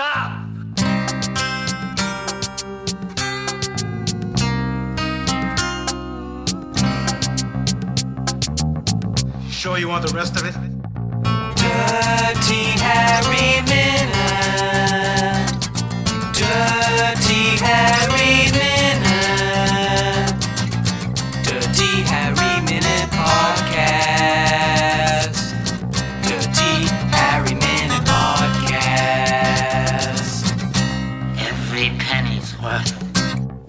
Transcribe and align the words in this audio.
stop! 0.00 0.32
Sure 9.50 9.76
you 9.76 9.88
want 9.88 10.06
the 10.06 10.12
rest 10.14 10.36
of 10.36 10.46
it? 10.46 10.54
Dirty 11.60 12.64
Harry 12.80 13.89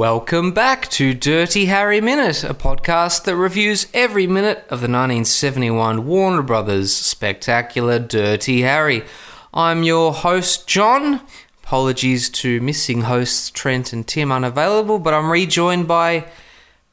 Welcome 0.02 0.52
back 0.52 0.88
to 0.94 1.14
Dirty 1.14 1.66
Harry 1.66 2.02
Minute, 2.02 2.44
a 2.44 2.56
podcast 2.56 3.26
that 3.26 3.36
reviews 3.36 3.86
every 3.94 4.26
minute 4.26 4.58
of 4.64 4.82
the 4.82 4.90
1971 4.90 6.08
Warner 6.08 6.42
Brothers 6.42 6.92
spectacular 6.92 8.00
Dirty 8.00 8.62
Harry. 8.62 9.04
I'm 9.54 9.84
your 9.84 10.12
host, 10.12 10.68
John. 10.68 11.22
Apologies 11.64 12.30
to 12.30 12.60
missing 12.62 13.02
hosts 13.02 13.52
Trent 13.52 13.94
and 13.94 14.08
Tim 14.08 14.32
unavailable, 14.32 14.98
but 14.98 15.14
I'm 15.14 15.30
rejoined 15.30 15.88
by 15.88 16.26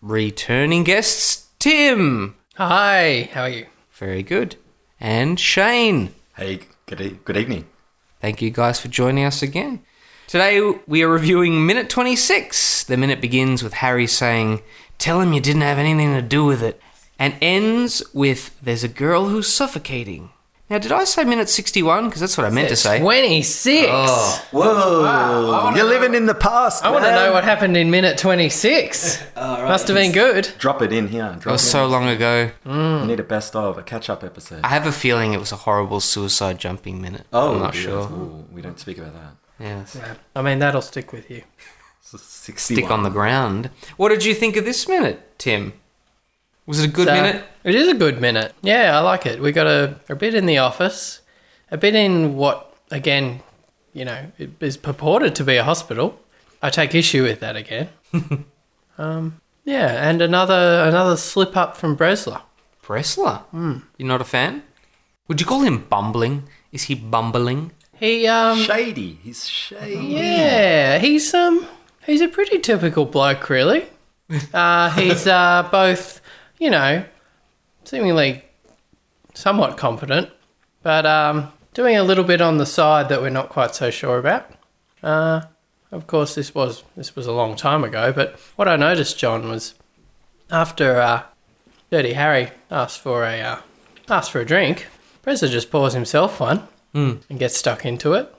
returning 0.02 0.84
guests, 0.84 1.48
Tim. 1.58 2.36
Hi, 2.56 3.30
how 3.32 3.44
are 3.44 3.48
you? 3.48 3.66
Very 3.92 4.22
good. 4.22 4.56
And 5.00 5.40
Shane. 5.40 6.14
Hey, 6.36 6.60
good, 6.84 7.00
e- 7.00 7.18
good 7.24 7.38
evening. 7.38 7.64
Thank 8.20 8.42
you 8.42 8.50
guys 8.50 8.78
for 8.78 8.88
joining 8.88 9.24
us 9.24 9.40
again. 9.40 9.82
Today 10.28 10.60
we 10.86 11.02
are 11.02 11.08
reviewing 11.08 11.64
minute 11.64 11.88
26. 11.88 12.84
The 12.84 12.98
minute 12.98 13.18
begins 13.18 13.62
with 13.62 13.72
Harry 13.72 14.06
saying, 14.06 14.60
Tell 14.98 15.22
him 15.22 15.32
you 15.32 15.40
didn't 15.40 15.62
have 15.62 15.78
anything 15.78 16.12
to 16.12 16.20
do 16.20 16.44
with 16.44 16.62
it, 16.62 16.78
and 17.18 17.34
ends 17.40 18.02
with, 18.12 18.54
There's 18.60 18.84
a 18.84 18.88
girl 18.88 19.30
who's 19.30 19.48
suffocating. 19.48 20.28
Now, 20.68 20.76
did 20.76 20.92
I 20.92 21.04
say 21.04 21.24
minute 21.24 21.48
61? 21.48 22.08
Because 22.08 22.20
that's 22.20 22.36
what 22.36 22.46
I 22.46 22.50
meant 22.50 22.68
to 22.68 22.76
say. 22.76 23.00
26. 23.00 23.88
Oh, 23.90 24.46
Whoa! 24.50 25.72
You're 25.74 25.86
living 25.86 26.12
in 26.14 26.26
the 26.26 26.34
past. 26.34 26.84
I 26.84 26.90
want 26.90 27.04
to 27.06 27.10
man. 27.10 27.24
know 27.24 27.32
what 27.32 27.42
happened 27.44 27.74
in 27.74 27.90
minute 27.90 28.18
26. 28.18 29.22
Must 29.36 29.88
have 29.88 29.96
been 29.96 30.12
good. 30.12 30.50
Drop 30.58 30.82
it 30.82 30.92
in 30.92 31.08
here. 31.08 31.22
That 31.22 31.40
Drop 31.40 31.52
was 31.54 31.62
it 31.64 31.70
so 31.70 31.86
in. 31.86 31.90
long 31.90 32.06
ago. 32.08 32.50
We 32.66 33.06
need 33.06 33.18
a 33.18 33.22
best 33.24 33.56
of 33.56 33.78
a 33.78 33.82
catch-up 33.82 34.22
episode. 34.22 34.60
I 34.62 34.68
have 34.68 34.86
a 34.86 34.92
feeling 34.92 35.32
it 35.32 35.40
was 35.40 35.52
a 35.52 35.56
horrible 35.56 36.00
suicide 36.00 36.58
jumping 36.58 37.00
minute. 37.00 37.24
oh, 37.32 37.54
I'm 37.54 37.60
not 37.60 37.74
yeah, 37.74 37.80
sure. 37.80 38.02
ooh, 38.02 38.44
we 38.52 38.60
don't 38.60 38.78
speak 38.78 38.98
about 38.98 39.14
that. 39.14 39.36
Yes. 39.60 39.98
I 40.36 40.42
mean, 40.42 40.58
that'll 40.60 40.82
stick 40.82 41.12
with 41.12 41.30
you. 41.30 41.42
61. 42.00 42.58
Stick 42.58 42.90
on 42.90 43.02
the 43.02 43.10
ground. 43.10 43.70
What 43.96 44.08
did 44.10 44.24
you 44.24 44.34
think 44.34 44.56
of 44.56 44.64
this 44.64 44.88
minute, 44.88 45.38
Tim? 45.38 45.74
Was 46.66 46.80
it 46.80 46.88
a 46.90 46.92
good 46.92 47.08
So, 47.08 47.14
minute? 47.14 47.44
It 47.64 47.74
is 47.74 47.88
a 47.88 47.94
good 47.94 48.20
minute. 48.20 48.54
Yeah, 48.62 48.96
I 48.96 49.00
like 49.00 49.26
it. 49.26 49.40
We 49.40 49.52
got 49.52 49.66
a, 49.66 49.98
a 50.08 50.14
bit 50.14 50.34
in 50.34 50.46
the 50.46 50.58
office, 50.58 51.20
a 51.70 51.76
bit 51.76 51.94
in 51.94 52.36
what, 52.36 52.74
again, 52.90 53.40
you 53.92 54.04
know, 54.04 54.30
it 54.38 54.50
is 54.60 54.76
purported 54.76 55.34
to 55.36 55.44
be 55.44 55.56
a 55.56 55.64
hospital. 55.64 56.18
I 56.62 56.70
take 56.70 56.94
issue 56.94 57.22
with 57.22 57.40
that 57.40 57.56
again. 57.56 57.88
um, 58.98 59.40
yeah, 59.64 60.08
and 60.08 60.20
another 60.22 60.82
another 60.86 61.16
slip 61.16 61.56
up 61.56 61.76
from 61.76 61.96
Bresler. 61.96 62.40
Bresler? 62.82 63.42
You're 63.52 64.08
not 64.08 64.20
a 64.20 64.24
fan? 64.24 64.62
Would 65.28 65.40
you 65.40 65.46
call 65.46 65.60
him 65.60 65.84
bumbling? 65.88 66.44
Is 66.72 66.84
he 66.84 66.94
bumbling? 66.94 67.72
He 67.98 68.26
um 68.26 68.58
Shady. 68.58 69.18
He's 69.22 69.46
shady. 69.46 70.06
Yeah, 70.06 70.98
he's 70.98 71.34
um 71.34 71.66
he's 72.06 72.20
a 72.20 72.28
pretty 72.28 72.58
typical 72.58 73.04
bloke, 73.04 73.48
really. 73.50 73.86
Uh, 74.52 74.90
he's 74.90 75.26
uh, 75.26 75.66
both, 75.70 76.20
you 76.58 76.70
know, 76.70 77.04
seemingly 77.84 78.44
somewhat 79.32 79.78
competent, 79.78 80.28
but 80.82 81.06
um, 81.06 81.50
doing 81.72 81.96
a 81.96 82.02
little 82.02 82.24
bit 82.24 82.40
on 82.40 82.58
the 82.58 82.66
side 82.66 83.08
that 83.08 83.22
we're 83.22 83.30
not 83.30 83.48
quite 83.48 83.74
so 83.74 83.90
sure 83.90 84.18
about. 84.18 84.50
Uh, 85.02 85.42
of 85.90 86.06
course, 86.06 86.34
this 86.34 86.54
was 86.54 86.84
this 86.96 87.16
was 87.16 87.26
a 87.26 87.32
long 87.32 87.56
time 87.56 87.84
ago, 87.84 88.12
but 88.12 88.38
what 88.56 88.68
I 88.68 88.76
noticed, 88.76 89.18
John, 89.18 89.48
was 89.48 89.74
after 90.50 91.00
uh, 91.00 91.22
Dirty 91.90 92.12
Harry 92.12 92.50
asked 92.70 93.00
for 93.00 93.24
a 93.24 93.40
uh, 93.40 93.60
asked 94.08 94.30
for 94.30 94.40
a 94.40 94.46
drink, 94.46 94.88
Bresler 95.24 95.50
just 95.50 95.70
pours 95.70 95.94
himself 95.94 96.38
one 96.38 96.68
and 96.94 97.38
gets 97.38 97.56
stuck 97.56 97.84
into 97.86 98.14
it. 98.14 98.34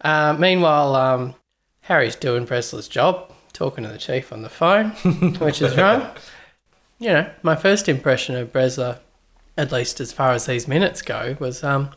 Uh, 0.00 0.34
meanwhile, 0.38 0.94
um, 0.96 1.34
Harry's 1.82 2.16
doing 2.16 2.46
Bresler's 2.46 2.88
job, 2.88 3.30
talking 3.52 3.84
to 3.84 3.90
the 3.90 3.98
chief 3.98 4.32
on 4.32 4.42
the 4.42 4.48
phone, 4.48 4.90
which 5.38 5.60
is 5.62 5.76
wrong. 5.76 6.08
You 6.98 7.08
know, 7.10 7.30
my 7.42 7.56
first 7.56 7.88
impression 7.88 8.34
of 8.36 8.52
Bresler, 8.52 8.98
at 9.56 9.72
least 9.72 10.00
as 10.00 10.12
far 10.12 10.32
as 10.32 10.46
these 10.46 10.66
minutes 10.68 11.02
go, 11.02 11.36
was 11.38 11.62
um, 11.64 11.90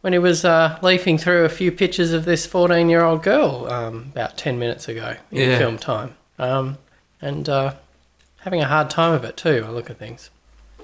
when 0.00 0.12
he 0.12 0.18
was 0.18 0.44
uh, 0.44 0.78
leafing 0.82 1.18
through 1.18 1.44
a 1.44 1.48
few 1.48 1.70
pictures 1.72 2.12
of 2.12 2.24
this 2.24 2.46
14 2.46 2.88
year 2.88 3.02
old 3.02 3.22
girl 3.22 3.66
um, 3.70 4.08
about 4.12 4.36
10 4.38 4.58
minutes 4.58 4.88
ago 4.88 5.16
in 5.30 5.50
Yeah. 5.50 5.58
film 5.58 5.78
time. 5.78 6.14
Um, 6.38 6.78
and 7.20 7.48
uh, 7.48 7.74
having 8.40 8.60
a 8.60 8.66
hard 8.68 8.90
time 8.90 9.12
of 9.12 9.24
it 9.24 9.36
too, 9.36 9.64
I 9.66 9.70
look 9.70 9.90
at 9.90 9.98
things. 9.98 10.30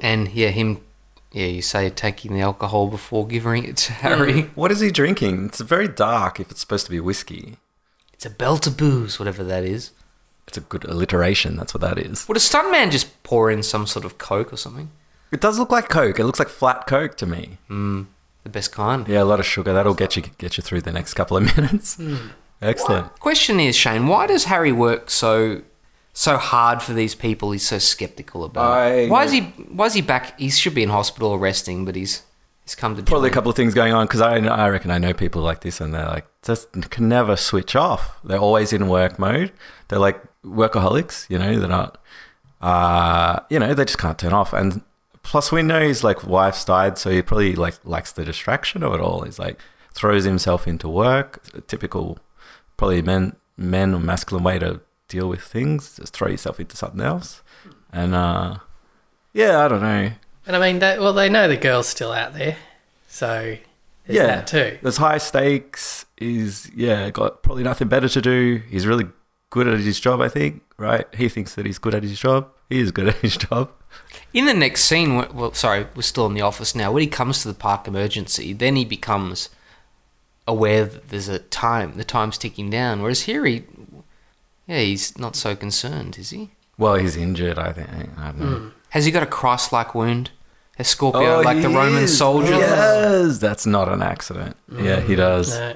And 0.00 0.28
yeah, 0.32 0.48
him. 0.50 0.80
Yeah, 1.34 1.46
you 1.46 1.62
say 1.62 1.90
taking 1.90 2.32
the 2.32 2.40
alcohol 2.40 2.86
before 2.86 3.26
giving 3.26 3.64
it 3.64 3.76
to 3.78 3.92
Harry. 3.92 4.42
Hmm. 4.42 4.48
What 4.54 4.70
is 4.70 4.78
he 4.78 4.90
drinking? 4.92 5.46
It's 5.46 5.60
very 5.60 5.88
dark 5.88 6.38
if 6.38 6.50
it's 6.52 6.60
supposed 6.60 6.84
to 6.86 6.90
be 6.92 7.00
whiskey. 7.00 7.56
It's 8.12 8.24
a 8.24 8.30
belt 8.30 8.68
of 8.68 8.76
booze, 8.76 9.18
whatever 9.18 9.42
that 9.42 9.64
is. 9.64 9.90
It's 10.46 10.56
a 10.56 10.60
good 10.60 10.84
alliteration. 10.84 11.56
That's 11.56 11.74
what 11.74 11.80
that 11.80 11.98
is. 11.98 12.28
Would 12.28 12.36
a 12.36 12.40
stuntman 12.40 12.92
just 12.92 13.22
pour 13.24 13.50
in 13.50 13.64
some 13.64 13.86
sort 13.88 14.04
of 14.04 14.16
coke 14.18 14.52
or 14.52 14.56
something? 14.56 14.90
It 15.32 15.40
does 15.40 15.58
look 15.58 15.72
like 15.72 15.88
Coke. 15.88 16.20
It 16.20 16.24
looks 16.24 16.38
like 16.38 16.48
flat 16.48 16.86
Coke 16.86 17.16
to 17.16 17.26
me. 17.26 17.58
Hmm, 17.66 18.02
the 18.44 18.50
best 18.50 18.70
kind. 18.70 19.08
Yeah, 19.08 19.22
a 19.22 19.24
lot 19.24 19.40
of 19.40 19.46
sugar. 19.46 19.72
That'll 19.72 19.94
get 19.94 20.14
you 20.14 20.22
get 20.38 20.56
you 20.56 20.62
through 20.62 20.82
the 20.82 20.92
next 20.92 21.14
couple 21.14 21.36
of 21.36 21.56
minutes. 21.56 21.96
Hmm. 21.96 22.28
Excellent. 22.62 23.18
Question 23.18 23.58
is, 23.58 23.74
Shane, 23.74 24.06
why 24.06 24.28
does 24.28 24.44
Harry 24.44 24.70
work 24.70 25.10
so 25.10 25.62
so 26.14 26.38
hard 26.38 26.80
for 26.82 26.94
these 26.94 27.14
people? 27.14 27.50
He's 27.50 27.66
so 27.66 27.78
skeptical 27.78 28.44
about. 28.44 28.70
I- 28.70 29.08
why 29.08 29.24
is 29.24 29.32
he? 29.32 29.40
Why 29.40 29.86
is 29.86 29.92
he 29.94 30.00
back? 30.00 30.38
He 30.40 30.48
should 30.48 30.74
be 30.74 30.82
in 30.82 30.88
hospital 30.88 31.30
or 31.30 31.38
resting, 31.38 31.84
but 31.84 31.94
he's 31.96 32.22
he's 32.64 32.74
come 32.74 32.96
to 32.96 33.02
Probably 33.02 33.28
a 33.28 33.32
couple 33.32 33.50
of 33.50 33.56
things 33.56 33.74
going 33.74 33.92
on 33.92 34.06
because 34.06 34.22
I, 34.22 34.36
I 34.38 34.68
reckon 34.70 34.90
I 34.90 34.98
know 34.98 35.12
people 35.12 35.42
like 35.42 35.60
this 35.60 35.80
and 35.80 35.92
they're 35.92 36.06
like 36.06 36.26
just 36.42 36.72
can 36.90 37.08
never 37.08 37.36
switch 37.36 37.76
off. 37.76 38.18
They're 38.24 38.38
always 38.38 38.72
in 38.72 38.88
work 38.88 39.18
mode. 39.18 39.52
They're 39.88 39.98
like 39.98 40.22
workaholics, 40.44 41.28
you 41.28 41.38
know. 41.38 41.58
They're 41.58 41.68
not, 41.68 41.98
uh, 42.62 43.40
you 43.50 43.58
know, 43.58 43.74
they 43.74 43.84
just 43.84 43.98
can't 43.98 44.18
turn 44.18 44.32
off. 44.32 44.52
And 44.52 44.82
plus, 45.22 45.50
we 45.50 45.62
know 45.62 45.80
his 45.80 46.04
like 46.04 46.24
wife's 46.24 46.64
died, 46.64 46.96
so 46.96 47.10
he 47.10 47.22
probably 47.22 47.54
like 47.56 47.74
likes 47.84 48.12
the 48.12 48.24
distraction 48.24 48.82
of 48.82 48.94
it 48.94 49.00
all. 49.00 49.22
He's 49.22 49.38
like 49.38 49.58
throws 49.92 50.24
himself 50.24 50.66
into 50.66 50.88
work. 50.88 51.42
A 51.54 51.60
typical, 51.60 52.18
probably 52.76 53.02
men 53.02 53.36
men 53.56 53.94
or 53.94 54.00
masculine 54.00 54.44
way 54.44 54.58
to 54.58 54.80
deal 55.08 55.28
with 55.28 55.42
things. 55.42 55.96
Just 55.96 56.14
throw 56.14 56.28
yourself 56.28 56.60
into 56.60 56.76
something 56.76 57.00
else. 57.00 57.42
And 57.92 58.14
uh, 58.14 58.58
yeah, 59.32 59.64
I 59.64 59.68
don't 59.68 59.82
know. 59.82 60.12
And 60.46 60.56
I 60.56 60.58
mean, 60.58 60.78
they, 60.78 60.98
well, 60.98 61.12
they 61.12 61.28
know 61.28 61.48
the 61.48 61.56
girl's 61.56 61.88
still 61.88 62.12
out 62.12 62.34
there, 62.34 62.56
so 63.08 63.56
there's 64.06 64.16
yeah, 64.16 64.26
that 64.26 64.46
too. 64.46 64.78
There's 64.82 64.98
high 64.98 65.18
stakes. 65.18 66.04
He's 66.16 66.70
yeah 66.74 67.10
got 67.10 67.42
probably 67.42 67.62
nothing 67.62 67.88
better 67.88 68.08
to 68.08 68.20
do. 68.20 68.62
He's 68.68 68.86
really 68.86 69.06
good 69.50 69.68
at 69.68 69.80
his 69.80 69.98
job. 70.00 70.20
I 70.20 70.28
think 70.28 70.62
right. 70.76 71.06
He 71.14 71.28
thinks 71.28 71.54
that 71.54 71.64
he's 71.64 71.78
good 71.78 71.94
at 71.94 72.02
his 72.02 72.18
job. 72.18 72.50
He 72.68 72.80
is 72.80 72.90
good 72.90 73.08
at 73.08 73.16
his 73.16 73.36
job. 73.36 73.70
In 74.32 74.46
the 74.46 74.54
next 74.54 74.84
scene, 74.84 75.16
well, 75.32 75.52
sorry, 75.54 75.86
we're 75.94 76.02
still 76.02 76.26
in 76.26 76.34
the 76.34 76.40
office 76.40 76.74
now. 76.74 76.92
When 76.92 77.02
he 77.02 77.06
comes 77.06 77.42
to 77.42 77.48
the 77.48 77.54
park 77.54 77.86
emergency, 77.86 78.52
then 78.52 78.76
he 78.76 78.84
becomes 78.84 79.48
aware 80.46 80.84
that 80.84 81.08
there's 81.08 81.28
a 81.28 81.38
time, 81.38 81.96
the 81.96 82.04
time's 82.04 82.36
ticking 82.36 82.68
down. 82.70 83.00
Whereas 83.00 83.22
here, 83.22 83.44
he, 83.44 83.64
yeah, 84.66 84.80
he's 84.80 85.18
not 85.18 85.36
so 85.36 85.54
concerned, 85.56 86.18
is 86.18 86.30
he? 86.30 86.50
Well, 86.78 86.94
he's 86.96 87.16
injured. 87.16 87.58
I 87.58 87.72
think. 87.72 87.88
I 88.18 88.26
don't 88.32 88.40
know. 88.40 88.70
Has 88.90 89.04
he 89.04 89.10
got 89.10 89.22
a 89.22 89.26
Christ-like 89.26 89.94
wound? 89.94 90.30
A 90.78 90.84
Scorpio, 90.84 91.40
like 91.40 91.62
the 91.62 91.68
he 91.68 91.76
Roman 91.76 92.08
soldier? 92.08 92.50
Yes, 92.56 93.38
that's 93.38 93.64
not 93.64 93.88
an 93.88 94.02
accident. 94.02 94.56
Yeah, 94.76 95.00
he 95.00 95.14
does. 95.14 95.56
No. 95.56 95.74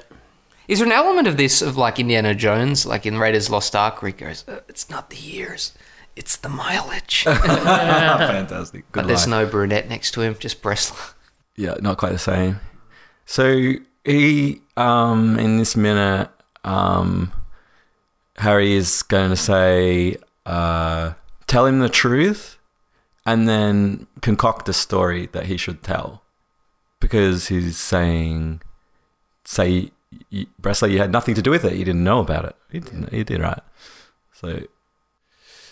Is 0.67 0.79
there 0.79 0.85
an 0.85 0.91
element 0.91 1.27
of 1.27 1.37
this 1.37 1.61
of 1.61 1.77
like 1.77 1.99
Indiana 1.99 2.35
Jones, 2.35 2.85
like 2.85 3.05
in 3.05 3.17
Raiders 3.17 3.49
Lost 3.49 3.75
Ark, 3.75 4.01
where 4.01 4.11
he 4.11 4.17
goes, 4.17 4.43
"Uh, 4.47 4.59
"It's 4.67 4.89
not 4.89 5.09
the 5.09 5.15
years, 5.15 5.71
it's 6.17 6.35
the 6.35 6.49
mileage." 6.49 7.23
Fantastic. 7.23 8.91
Good 8.91 9.01
but 9.01 9.07
there's 9.07 9.25
line. 9.27 9.45
no 9.45 9.49
brunette 9.49 9.87
next 9.89 10.11
to 10.11 10.21
him, 10.21 10.35
just 10.37 10.61
Bresler. 10.61 11.13
Yeah, 11.55 11.73
not 11.81 11.97
quite 11.97 12.13
the 12.13 12.17
same. 12.19 12.61
So 13.25 13.73
he, 14.05 14.61
um, 14.77 15.37
in 15.37 15.57
this 15.57 15.75
minute, 15.75 16.29
um, 16.63 17.33
Harry 18.39 18.73
is 18.73 19.03
going 19.03 19.29
to 19.29 19.35
say, 19.35 20.15
uh, 20.45 21.13
tell 21.47 21.65
him 21.65 21.79
the 21.79 21.89
truth 21.89 22.57
and 23.25 23.49
then 23.49 24.07
concoct 24.21 24.69
a 24.69 24.73
story 24.73 25.27
that 25.33 25.47
he 25.47 25.57
should 25.57 25.83
tell. 25.83 26.23
Because 27.01 27.49
he's 27.49 27.77
saying, 27.77 28.61
say, 29.43 29.91
you, 30.29 30.47
Bresley, 30.57 30.93
you 30.93 30.99
had 30.99 31.11
nothing 31.11 31.35
to 31.35 31.41
do 31.41 31.51
with 31.51 31.65
it. 31.65 31.73
You 31.73 31.83
didn't 31.83 32.03
know 32.03 32.19
about 32.19 32.45
it. 32.45 32.55
You 32.71 32.79
didn't. 32.79 33.11
You 33.11 33.25
did 33.25 33.41
right. 33.41 33.61
So, 34.33 34.63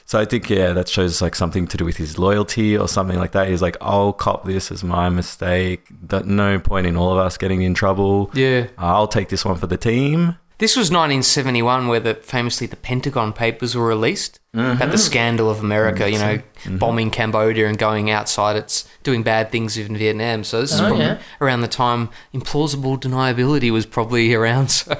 so 0.05 0.19
I 0.19 0.25
think 0.25 0.49
yeah, 0.49 0.73
that 0.73 0.89
shows 0.89 1.21
like 1.21 1.35
something 1.35 1.67
to 1.67 1.77
do 1.77 1.85
with 1.85 1.97
his 1.97 2.19
loyalty 2.19 2.77
or 2.77 2.89
something 2.89 3.17
like 3.17 3.31
that. 3.31 3.47
He's 3.47 3.61
like, 3.61 3.77
I'll 3.79 4.13
cop 4.13 4.45
this 4.45 4.71
as 4.71 4.83
my 4.83 5.07
mistake. 5.07 5.87
No 6.11 6.59
point 6.59 6.85
in 6.85 6.97
all 6.97 7.13
of 7.13 7.17
us 7.17 7.37
getting 7.37 7.61
in 7.61 7.73
trouble. 7.73 8.29
Yeah. 8.33 8.67
I'll 8.77 9.07
take 9.07 9.29
this 9.29 9.45
one 9.45 9.55
for 9.55 9.67
the 9.67 9.77
team. 9.77 10.37
This 10.59 10.75
was 10.75 10.89
1971, 10.89 11.87
where 11.87 11.99
the 11.99 12.15
famously 12.15 12.65
the 12.65 12.75
Pentagon 12.75 13.31
Papers 13.31 13.75
were 13.75 13.85
released 13.85 14.39
about 14.53 14.79
the 14.79 14.85
mm-hmm. 14.85 14.95
scandal 14.95 15.51
of 15.51 15.59
America. 15.59 16.09
You 16.09 16.17
know, 16.17 16.37
mm-hmm. 16.37 16.69
Mm-hmm. 16.69 16.77
bombing 16.77 17.11
Cambodia 17.11 17.67
and 17.67 17.77
going 17.77 18.09
outside. 18.09 18.55
It's 18.55 18.89
doing 19.03 19.21
bad 19.21 19.51
things 19.51 19.77
in 19.77 19.95
Vietnam. 19.95 20.43
So 20.43 20.61
this 20.61 20.73
is 20.73 20.81
Oh, 20.81 20.87
probably 20.87 21.05
yeah. 21.05 21.19
around 21.39 21.61
the 21.61 21.67
time 21.67 22.09
implausible 22.33 22.99
deniability 22.99 23.71
was 23.71 23.85
probably 23.85 24.33
around. 24.39 24.71
So 24.71 24.95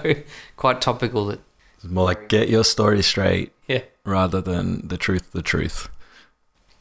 quite 0.57 0.79
topical. 0.79 1.25
That 1.25 1.39
It's 1.77 1.85
more 1.85 2.05
like 2.05 2.29
get 2.29 2.49
your 2.49 2.63
story 2.63 3.01
straight 3.01 3.51
yeah. 3.67 3.81
rather 4.05 4.41
than 4.41 4.87
the 4.87 4.97
truth. 4.97 5.31
The 5.31 5.41
truth. 5.41 5.89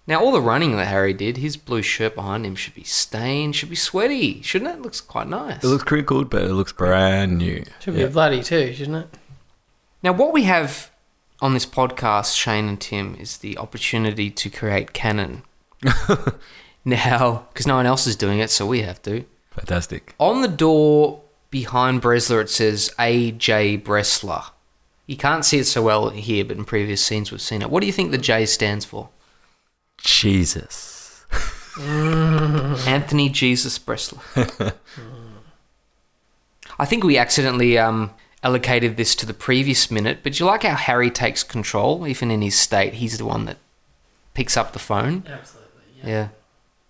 Now 0.08 0.20
all 0.20 0.31
the 0.32 0.41
running 0.41 0.76
that 0.76 0.87
Harry 0.87 1.12
did, 1.12 1.38
his 1.38 1.56
blue 1.56 1.82
shirt 1.82 2.14
behind 2.14 2.47
him 2.47 2.55
should 2.55 2.75
be 2.75 2.85
stained, 2.85 3.56
should 3.56 3.70
be 3.70 3.75
sweaty, 3.76 4.41
shouldn't 4.43 4.70
it? 4.70 4.82
Looks 4.82 5.00
quite 5.00 5.26
nice. 5.29 5.64
It 5.64 5.67
looks 5.69 5.82
crinkled, 5.85 6.31
but 6.31 6.43
it 6.43 6.53
looks 6.53 6.73
brand 6.73 7.38
new. 7.38 7.64
Should 7.81 7.94
Yeah. 7.94 8.06
be 8.06 8.12
bloody 8.12 8.43
too, 8.43 8.73
shouldn't 8.73 8.97
it? 9.12 9.19
Now, 10.03 10.12
what 10.12 10.32
we 10.32 10.44
have 10.44 10.91
on 11.43 11.55
this 11.55 11.67
podcast, 11.67 12.37
Shane 12.37 12.69
and 12.69 12.81
Tim, 12.81 13.17
is 13.19 13.38
the 13.38 13.58
opportunity 13.58 14.31
to 14.31 14.49
create 14.50 14.93
canon. 14.93 15.43
now, 16.85 17.47
because 17.52 17.67
no 17.67 17.76
one 17.76 17.87
else 17.87 18.06
is 18.06 18.17
doing 18.17 18.38
it, 18.38 18.50
so 18.50 18.67
we 18.67 18.82
have 18.82 19.02
to. 19.02 19.25
Fantastic. 19.50 20.14
On 20.19 20.43
the 20.43 20.49
door 20.49 21.23
behind 21.50 22.02
Bresler, 22.02 22.41
it 22.43 22.50
says 22.50 22.93
A.J. 22.99 23.79
Bresler. 23.79 24.44
You 25.06 25.17
can't 25.17 25.44
see 25.44 25.59
it 25.59 25.67
so 25.67 25.82
well 25.82 26.11
here, 26.11 26.44
but 26.44 26.56
in 26.56 26.64
previous 26.64 27.05
scenes 27.05 27.31
we've 27.31 27.41
seen 27.41 27.62
it. 27.62 27.70
What 27.70 27.81
do 27.81 27.87
you 27.87 27.93
think 27.93 28.11
the 28.11 28.19
J 28.19 28.44
stands 28.47 28.85
for? 28.85 29.09
Jesus. 29.99 31.25
Anthony 31.79 33.29
Jesus 33.29 33.79
Bresler. 33.79 34.75
I 36.79 36.85
think 36.85 37.05
we 37.05 37.17
accidentally 37.17 37.79
um, 37.79 38.11
allocated 38.43 38.97
this 38.97 39.15
to 39.17 39.27
the 39.27 39.35
previous 39.35 39.91
minute, 39.91 40.21
but 40.23 40.35
do 40.35 40.45
you 40.45 40.51
like 40.51 40.63
how 40.63 40.75
Harry 40.75 41.11
takes 41.11 41.43
control? 41.43 42.07
Even 42.07 42.31
in 42.31 42.43
his 42.43 42.59
state, 42.59 42.95
he's 42.95 43.19
the 43.19 43.25
one 43.25 43.45
that 43.47 43.59
picks 44.35 44.57
up 44.57 44.73
the 44.73 44.79
phone. 44.79 45.25
Absolutely. 45.27 45.71
Yeah. 46.05 46.29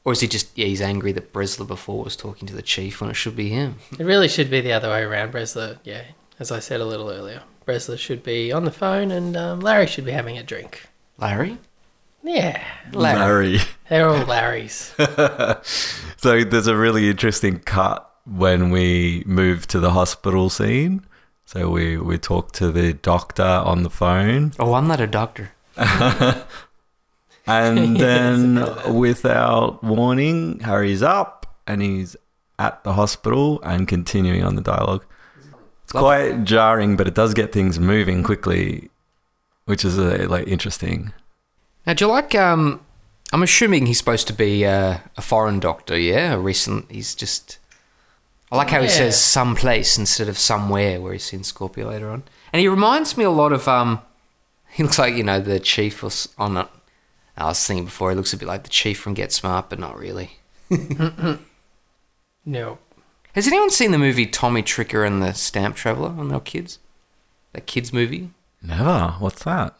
Or 0.04 0.12
is 0.12 0.20
he 0.20 0.28
just, 0.28 0.56
yeah, 0.56 0.66
he's 0.66 0.80
angry 0.80 1.12
that 1.12 1.32
Bresler 1.32 1.66
before 1.66 2.04
was 2.04 2.14
talking 2.14 2.46
to 2.46 2.54
the 2.54 2.62
chief 2.62 3.00
when 3.00 3.10
it 3.10 3.14
should 3.14 3.34
be 3.34 3.48
him? 3.48 3.76
It 3.98 4.04
really 4.04 4.28
should 4.28 4.50
be 4.50 4.60
the 4.60 4.72
other 4.72 4.88
way 4.88 5.02
around. 5.02 5.32
Bresler, 5.32 5.78
yeah, 5.82 6.02
as 6.38 6.52
I 6.52 6.60
said 6.60 6.80
a 6.80 6.84
little 6.84 7.10
earlier, 7.10 7.42
Bresler 7.66 7.98
should 7.98 8.22
be 8.22 8.52
on 8.52 8.64
the 8.64 8.70
phone 8.70 9.10
and 9.10 9.36
um, 9.36 9.60
Larry 9.60 9.88
should 9.88 10.04
be 10.04 10.12
having 10.12 10.38
a 10.38 10.44
drink. 10.44 10.86
Larry? 11.18 11.58
Yeah, 12.26 12.62
Larry. 12.92 13.60
they're 13.88 14.08
all 14.08 14.24
Larrys. 14.24 14.92
So 16.18 16.42
there's 16.42 16.66
a 16.66 16.76
really 16.76 17.08
interesting 17.08 17.60
cut 17.60 18.10
when 18.24 18.70
we 18.70 19.22
move 19.26 19.66
to 19.68 19.78
the 19.78 19.92
hospital 19.92 20.50
scene. 20.50 21.06
So 21.44 21.70
we, 21.70 21.96
we 21.98 22.18
talk 22.18 22.50
to 22.52 22.72
the 22.72 22.94
doctor 22.94 23.44
on 23.44 23.84
the 23.84 23.90
phone, 23.90 24.52
Oh, 24.58 24.74
I'm 24.74 24.88
not 24.88 25.00
a 25.00 25.06
doctor. 25.06 25.52
and 25.76 26.44
then 27.96 28.66
without 28.92 29.84
warning, 29.84 30.58
Harry's 30.60 31.02
up 31.02 31.46
and 31.66 31.80
he's 31.82 32.16
at 32.58 32.82
the 32.82 32.94
hospital 32.94 33.60
and 33.62 33.86
continuing 33.86 34.42
on 34.42 34.56
the 34.56 34.62
dialogue. 34.62 35.04
It's 35.84 35.92
quite 35.92 36.42
jarring, 36.42 36.96
but 36.96 37.06
it 37.06 37.14
does 37.14 37.34
get 37.34 37.52
things 37.52 37.78
moving 37.78 38.24
quickly, 38.24 38.90
which 39.66 39.84
is 39.84 39.96
uh, 39.98 40.26
like 40.28 40.48
interesting. 40.48 41.12
Now, 41.86 41.92
do 41.94 42.04
you 42.06 42.10
like, 42.10 42.34
um, 42.34 42.80
I'm 43.32 43.42
assuming 43.42 43.86
he's 43.86 43.98
supposed 43.98 44.26
to 44.28 44.32
be 44.32 44.64
uh, 44.66 44.98
a 45.16 45.22
foreign 45.22 45.60
doctor, 45.60 45.98
yeah? 45.98 46.34
A 46.34 46.38
recent, 46.38 46.90
he's 46.90 47.14
just, 47.14 47.58
I 48.50 48.56
like 48.56 48.70
how 48.70 48.80
he 48.80 48.86
Yeah. 48.86 48.92
says 48.92 49.20
someplace 49.20 49.96
instead 49.96 50.28
of 50.28 50.36
somewhere, 50.38 51.00
where 51.00 51.12
he's 51.12 51.24
seen 51.24 51.44
Scorpio 51.44 51.88
later 51.88 52.10
on. 52.10 52.24
And 52.52 52.60
he 52.60 52.68
reminds 52.68 53.16
me 53.16 53.24
a 53.24 53.30
lot 53.30 53.52
of, 53.52 53.68
um, 53.68 54.00
he 54.70 54.82
looks 54.82 54.98
like, 54.98 55.14
you 55.14 55.22
know, 55.22 55.40
the 55.40 55.60
chief 55.60 56.02
was 56.02 56.28
on 56.38 56.56
it. 56.56 56.66
I 57.36 57.44
was 57.46 57.64
thinking 57.66 57.84
before, 57.84 58.10
he 58.10 58.16
looks 58.16 58.32
a 58.32 58.36
bit 58.38 58.48
like 58.48 58.62
the 58.62 58.70
chief 58.70 58.98
from 58.98 59.12
Get 59.14 59.30
Smart, 59.30 59.68
but 59.68 59.78
not 59.78 59.98
really. 59.98 60.38
No, 62.44 62.78
Has 63.34 63.46
anyone 63.46 63.70
seen 63.70 63.90
the 63.90 63.98
movie 63.98 64.24
Tommy 64.24 64.62
Tricker 64.62 65.06
and 65.06 65.20
the 65.22 65.32
Stamp 65.34 65.76
Traveler 65.76 66.10
when 66.10 66.28
they 66.28 66.34
were 66.34 66.40
kids? 66.40 66.78
That 67.52 67.66
kids 67.66 67.92
movie? 67.92 68.30
Never. 68.62 69.16
What's 69.18 69.42
that? 69.44 69.74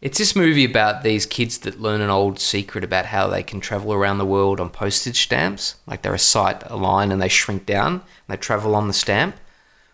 It's 0.00 0.16
this 0.16 0.34
movie 0.34 0.64
about 0.64 1.02
these 1.02 1.26
kids 1.26 1.58
that 1.58 1.80
learn 1.80 2.00
an 2.00 2.08
old 2.08 2.40
secret 2.40 2.82
about 2.82 3.06
how 3.06 3.28
they 3.28 3.42
can 3.42 3.60
travel 3.60 3.92
around 3.92 4.16
the 4.16 4.24
world 4.24 4.58
on 4.58 4.70
postage 4.70 5.20
stamps. 5.20 5.74
Like 5.86 6.00
they 6.00 6.08
recite 6.08 6.62
a 6.70 6.76
line 6.76 7.12
and 7.12 7.20
they 7.20 7.28
shrink 7.28 7.66
down 7.66 7.92
and 7.92 8.02
they 8.28 8.36
travel 8.36 8.74
on 8.74 8.88
the 8.88 8.94
stamp. 8.94 9.36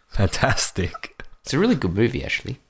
Fantastic. 0.08 1.24
It's 1.42 1.52
a 1.52 1.58
really 1.58 1.74
good 1.74 1.94
movie, 1.94 2.24
actually. 2.24 2.60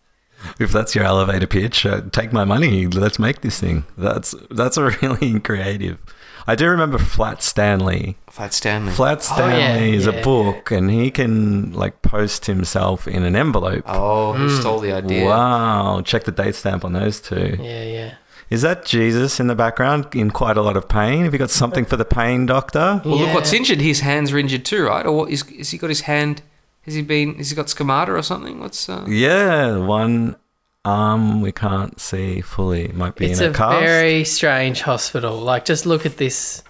If 0.59 0.73
that's 0.73 0.95
your 0.95 1.05
elevator 1.05 1.47
pitch, 1.47 1.85
uh, 1.85 2.03
take 2.11 2.33
my 2.33 2.45
money. 2.45 2.87
Let's 2.87 3.19
make 3.19 3.43
this 3.43 3.61
thing. 3.61 3.85
That's 3.99 4.35
that's 4.51 4.77
a 4.77 4.91
really 5.03 5.39
creative. 5.41 5.99
I 6.47 6.55
do 6.55 6.69
remember 6.69 6.99
Flat 6.99 7.43
Stanley. 7.43 8.17
Flat 8.37 8.53
Stanley. 8.53 8.93
Flat 8.93 9.23
Stanley 9.23 9.59
yeah, 9.93 9.97
is 9.97 10.07
a 10.07 10.13
yeah, 10.13 10.23
book, 10.23 10.71
and 10.71 10.91
he 10.91 11.11
can 11.11 11.73
like 11.73 12.03
post 12.03 12.45
himself 12.45 13.09
in 13.09 13.23
an 13.25 13.35
envelope. 13.35 13.85
oh, 13.87 14.35
he 14.35 14.55
stole 14.61 14.79
the 14.79 14.93
idea. 14.93 15.25
Wow! 15.25 16.03
Check 16.03 16.25
the 16.25 16.33
date 16.33 16.55
stamp 16.55 16.85
on 16.85 16.93
those 16.93 17.19
two. 17.19 17.57
yeah, 17.59 17.83
yeah. 17.85 18.15
Is 18.51 18.61
that 18.61 18.85
Jesus 18.85 19.41
in 19.41 19.47
the 19.47 19.55
background 19.55 20.15
in 20.15 20.31
quite 20.31 20.59
a 20.59 20.63
lot 20.63 20.77
of 20.77 20.87
pain? 20.87 21.25
Have 21.25 21.33
you 21.33 21.39
got 21.39 21.51
something 21.51 21.87
for 21.87 21.97
the 21.97 22.05
pain 22.05 22.45
doctor? 22.45 23.01
Well, 23.07 23.17
look 23.17 23.33
what's 23.35 23.55
injured. 23.55 23.81
His 23.81 24.01
hands 24.01 24.33
are 24.33 24.39
injured 24.39 24.67
too, 24.67 24.85
right? 24.85 25.05
Or 25.07 25.17
what, 25.17 25.31
is, 25.31 25.43
has 25.57 25.71
he 25.71 25.79
got 25.79 25.89
his 25.89 26.03
hand? 26.03 26.43
Has 26.83 26.93
he 26.93 27.01
been? 27.03 27.37
Has 27.37 27.49
he 27.49 27.57
got 27.57 27.71
stigmata 27.71 28.13
or 28.13 28.23
something? 28.23 28.61
What's? 28.61 28.89
Uh, 28.89 29.05
Yeah, 29.09 29.79
one 29.79 30.37
arm 30.85 31.41
we 31.41 31.53
can't 31.53 31.99
see 31.99 32.43
fully. 32.43 32.89
Might 32.89 33.17
be 33.17 33.27
It's 33.27 33.41
in 33.41 33.47
a, 33.47 33.51
a 33.51 33.55
cast. 33.55 33.81
very 33.81 34.25
strange 34.25 34.83
hospital. 34.83 35.39
Like, 35.39 35.65
just 35.65 35.87
look 35.87 36.05
at 36.07 36.19
this 36.19 36.63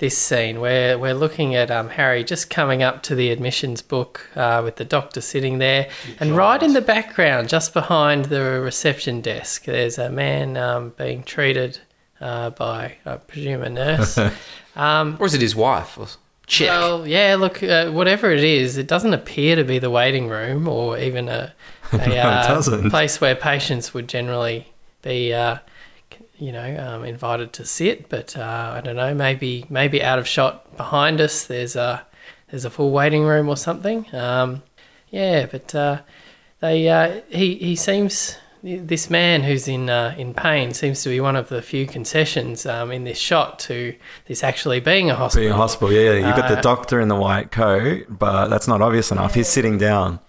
this 0.00 0.18
scene 0.18 0.60
where 0.60 0.98
we're 0.98 1.14
looking 1.14 1.54
at 1.54 1.70
um, 1.70 1.90
Harry 1.90 2.24
just 2.24 2.50
coming 2.50 2.82
up 2.82 3.02
to 3.04 3.14
the 3.14 3.30
admissions 3.30 3.82
book 3.82 4.28
uh, 4.34 4.60
with 4.64 4.76
the 4.76 4.84
doctor 4.84 5.20
sitting 5.20 5.58
there, 5.58 5.88
and 6.18 6.36
right 6.36 6.62
in 6.62 6.72
the 6.72 6.80
background, 6.80 7.48
just 7.48 7.72
behind 7.72 8.24
the 8.26 8.40
reception 8.60 9.20
desk, 9.20 9.66
there's 9.66 9.98
a 9.98 10.10
man 10.10 10.56
um, 10.56 10.94
being 10.96 11.22
treated 11.22 11.78
uh, 12.20 12.50
by, 12.50 12.96
I 13.04 13.16
presume, 13.16 13.62
a 13.62 13.70
nurse. 13.70 14.18
um, 14.76 15.16
or 15.20 15.26
is 15.26 15.34
it 15.34 15.42
his 15.42 15.54
wife? 15.54 15.98
Or, 15.98 16.08
check. 16.46 16.68
well, 16.68 17.06
yeah, 17.06 17.36
look, 17.38 17.62
uh, 17.62 17.90
whatever 17.90 18.30
it 18.30 18.42
is, 18.42 18.78
it 18.78 18.86
doesn't 18.86 19.14
appear 19.14 19.54
to 19.56 19.64
be 19.64 19.78
the 19.78 19.90
waiting 19.90 20.28
room 20.28 20.66
or 20.66 20.98
even 20.98 21.28
a, 21.28 21.54
a 21.92 22.18
uh, 22.18 22.90
place 22.90 23.20
where 23.20 23.36
patients 23.36 23.92
would 23.92 24.08
generally 24.08 24.72
be, 25.02 25.32
uh, 25.32 25.56
c- 25.56 25.62
you 26.40 26.52
know, 26.52 26.76
um, 26.86 27.04
invited 27.04 27.52
to 27.54 27.64
sit. 27.64 28.08
But 28.08 28.36
uh, 28.36 28.74
I 28.76 28.80
don't 28.80 28.96
know, 28.96 29.14
maybe 29.14 29.66
maybe 29.68 30.02
out 30.02 30.18
of 30.18 30.26
shot 30.26 30.76
behind 30.76 31.20
us, 31.20 31.44
there's 31.46 31.76
a 31.76 32.04
there's 32.50 32.64
a 32.64 32.70
full 32.70 32.90
waiting 32.90 33.24
room 33.24 33.48
or 33.48 33.56
something. 33.56 34.06
Um, 34.14 34.62
yeah, 35.10 35.46
but 35.46 35.74
uh, 35.74 36.00
they 36.60 36.88
uh, 36.88 37.20
he 37.28 37.56
he 37.56 37.76
seems. 37.76 38.36
This 38.62 39.08
man 39.08 39.42
who's 39.42 39.68
in 39.68 39.88
uh, 39.88 40.14
in 40.18 40.34
pain 40.34 40.74
seems 40.74 41.02
to 41.04 41.08
be 41.08 41.18
one 41.18 41.34
of 41.34 41.48
the 41.48 41.62
few 41.62 41.86
concessions 41.86 42.66
um, 42.66 42.92
in 42.92 43.04
this 43.04 43.16
shot 43.16 43.58
to 43.60 43.94
this 44.26 44.44
actually 44.44 44.80
being 44.80 45.10
a 45.10 45.14
hospital. 45.14 45.44
Being 45.44 45.54
a 45.54 45.56
hospital, 45.56 45.90
yeah, 45.90 46.12
yeah. 46.12 46.26
You've 46.26 46.36
got 46.36 46.48
the 46.50 46.58
Uh, 46.58 46.60
doctor 46.60 47.00
in 47.00 47.08
the 47.08 47.16
white 47.16 47.50
coat, 47.50 48.04
but 48.10 48.48
that's 48.48 48.68
not 48.68 48.82
obvious 48.82 49.10
enough. 49.10 49.32
He's 49.32 49.48
sitting 49.48 49.78
down. 49.78 50.20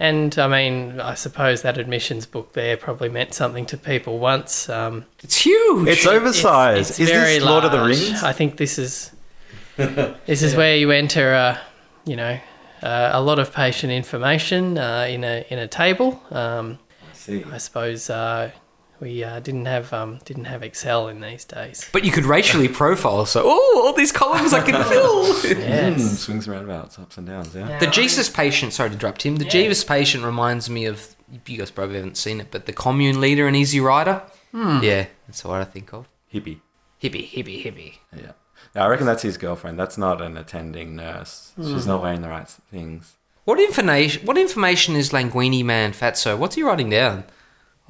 And 0.00 0.38
I 0.38 0.48
mean, 0.48 0.98
I 0.98 1.12
suppose 1.12 1.60
that 1.60 1.76
admissions 1.76 2.24
book 2.24 2.54
there 2.54 2.78
probably 2.78 3.10
meant 3.10 3.34
something 3.34 3.66
to 3.66 3.76
people 3.76 4.18
once. 4.18 4.66
Um, 4.70 5.04
It's 5.22 5.36
huge. 5.36 5.88
It's 5.88 6.06
oversized. 6.06 6.88
it's 6.92 7.00
Is 7.00 7.10
very 7.10 7.34
this 7.34 7.44
Lord 7.44 7.64
of 7.64 7.72
the. 7.72 7.82
Rings? 7.82 8.22
I 8.22 8.32
think 8.32 8.56
this 8.56 8.78
is 8.78 9.12
this 9.76 10.42
is 10.42 10.56
where 10.56 10.74
you 10.74 10.90
enter, 10.90 11.34
uh, 11.34 11.58
you 12.06 12.16
know, 12.16 12.40
uh, 12.82 13.10
a 13.12 13.20
lot 13.20 13.38
of 13.38 13.52
patient 13.52 13.92
information 13.92 14.78
uh, 14.78 15.06
in 15.06 15.22
a 15.22 15.44
in 15.50 15.58
a 15.58 15.68
table. 15.68 16.18
Um, 16.30 16.78
see. 17.12 17.44
I 17.44 17.58
suppose 17.58 18.08
uh, 18.08 18.52
we 19.00 19.24
uh, 19.24 19.40
didn't 19.40 19.66
have 19.66 19.92
um, 19.92 20.18
didn't 20.24 20.44
have 20.44 20.62
Excel 20.62 21.08
in 21.08 21.20
these 21.20 21.44
days. 21.44 21.88
But 21.92 22.04
you 22.04 22.12
could 22.12 22.24
racially 22.24 22.68
profile. 22.82 23.26
So, 23.26 23.42
oh, 23.44 23.82
all 23.86 23.92
these 23.92 24.12
columns 24.12 24.52
I 24.52 24.62
can 24.62 24.82
fill. 24.88 25.26
Yes. 25.44 26.20
swings 26.20 26.46
and 26.46 26.54
roundabouts, 26.56 26.98
ups 26.98 27.18
and 27.18 27.26
downs, 27.26 27.54
yeah. 27.54 27.78
The 27.78 27.86
Jesus 27.86 28.28
patient, 28.28 28.72
sorry 28.72 28.90
to 28.90 28.94
interrupt 28.94 29.22
him. 29.22 29.36
The 29.36 29.44
Jesus 29.44 29.84
patient 29.84 30.24
reminds 30.24 30.68
me 30.68 30.84
of 30.86 31.16
you 31.46 31.58
guys 31.58 31.70
probably 31.70 31.96
haven't 31.96 32.16
seen 32.16 32.40
it, 32.40 32.50
but 32.50 32.66
the 32.66 32.72
commune 32.72 33.20
leader 33.20 33.46
in 33.48 33.54
Easy 33.54 33.80
Rider. 33.80 34.22
Yeah, 34.52 35.06
that's 35.26 35.44
what 35.44 35.60
I 35.60 35.64
think 35.64 35.92
of. 35.92 36.08
Hippie. 36.32 36.60
Hippie, 37.02 37.30
hippie, 37.30 37.64
hippie. 37.64 37.94
Yeah. 38.14 38.32
Yeah, 38.74 38.84
I 38.84 38.88
reckon 38.88 39.06
that's 39.06 39.22
his 39.22 39.36
girlfriend. 39.36 39.78
That's 39.78 39.96
not 39.98 40.20
an 40.20 40.36
attending 40.36 40.94
nurse. 40.94 41.52
She's 41.56 41.86
not 41.86 42.02
wearing 42.02 42.22
the 42.22 42.28
right 42.28 42.46
things. 42.48 43.16
What 43.44 43.58
information? 43.58 44.24
What 44.26 44.38
information 44.38 44.94
is 44.96 45.10
Languini 45.10 45.64
Man 45.64 45.92
Fatso? 45.92 46.36
What's 46.38 46.54
he 46.54 46.62
writing 46.62 46.90
down? 46.90 47.24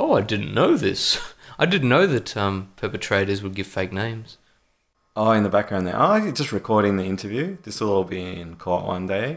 Oh, 0.00 0.14
I 0.14 0.22
didn't 0.22 0.54
know 0.54 0.76
this. 0.76 1.20
I 1.58 1.66
didn't 1.66 1.90
know 1.90 2.06
that 2.06 2.34
um, 2.36 2.70
perpetrators 2.76 3.42
would 3.42 3.54
give 3.54 3.66
fake 3.66 3.92
names. 3.92 4.38
Oh, 5.14 5.32
in 5.32 5.42
the 5.42 5.50
background 5.50 5.86
there. 5.86 5.94
Oh, 6.00 6.16
you're 6.16 6.32
just 6.32 6.52
recording 6.52 6.96
the 6.96 7.04
interview. 7.04 7.58
This 7.64 7.80
will 7.80 7.90
all 7.92 8.04
be 8.04 8.22
in 8.40 8.56
court 8.56 8.86
one 8.86 9.06
day. 9.06 9.36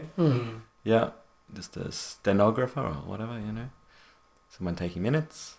Yeah, 0.84 1.10
just 1.52 1.76
a 1.76 1.92
stenographer 1.92 2.80
or 2.80 2.94
whatever, 3.04 3.38
you 3.38 3.52
know. 3.52 3.68
Someone 4.48 4.74
taking 4.76 5.02
minutes. 5.02 5.56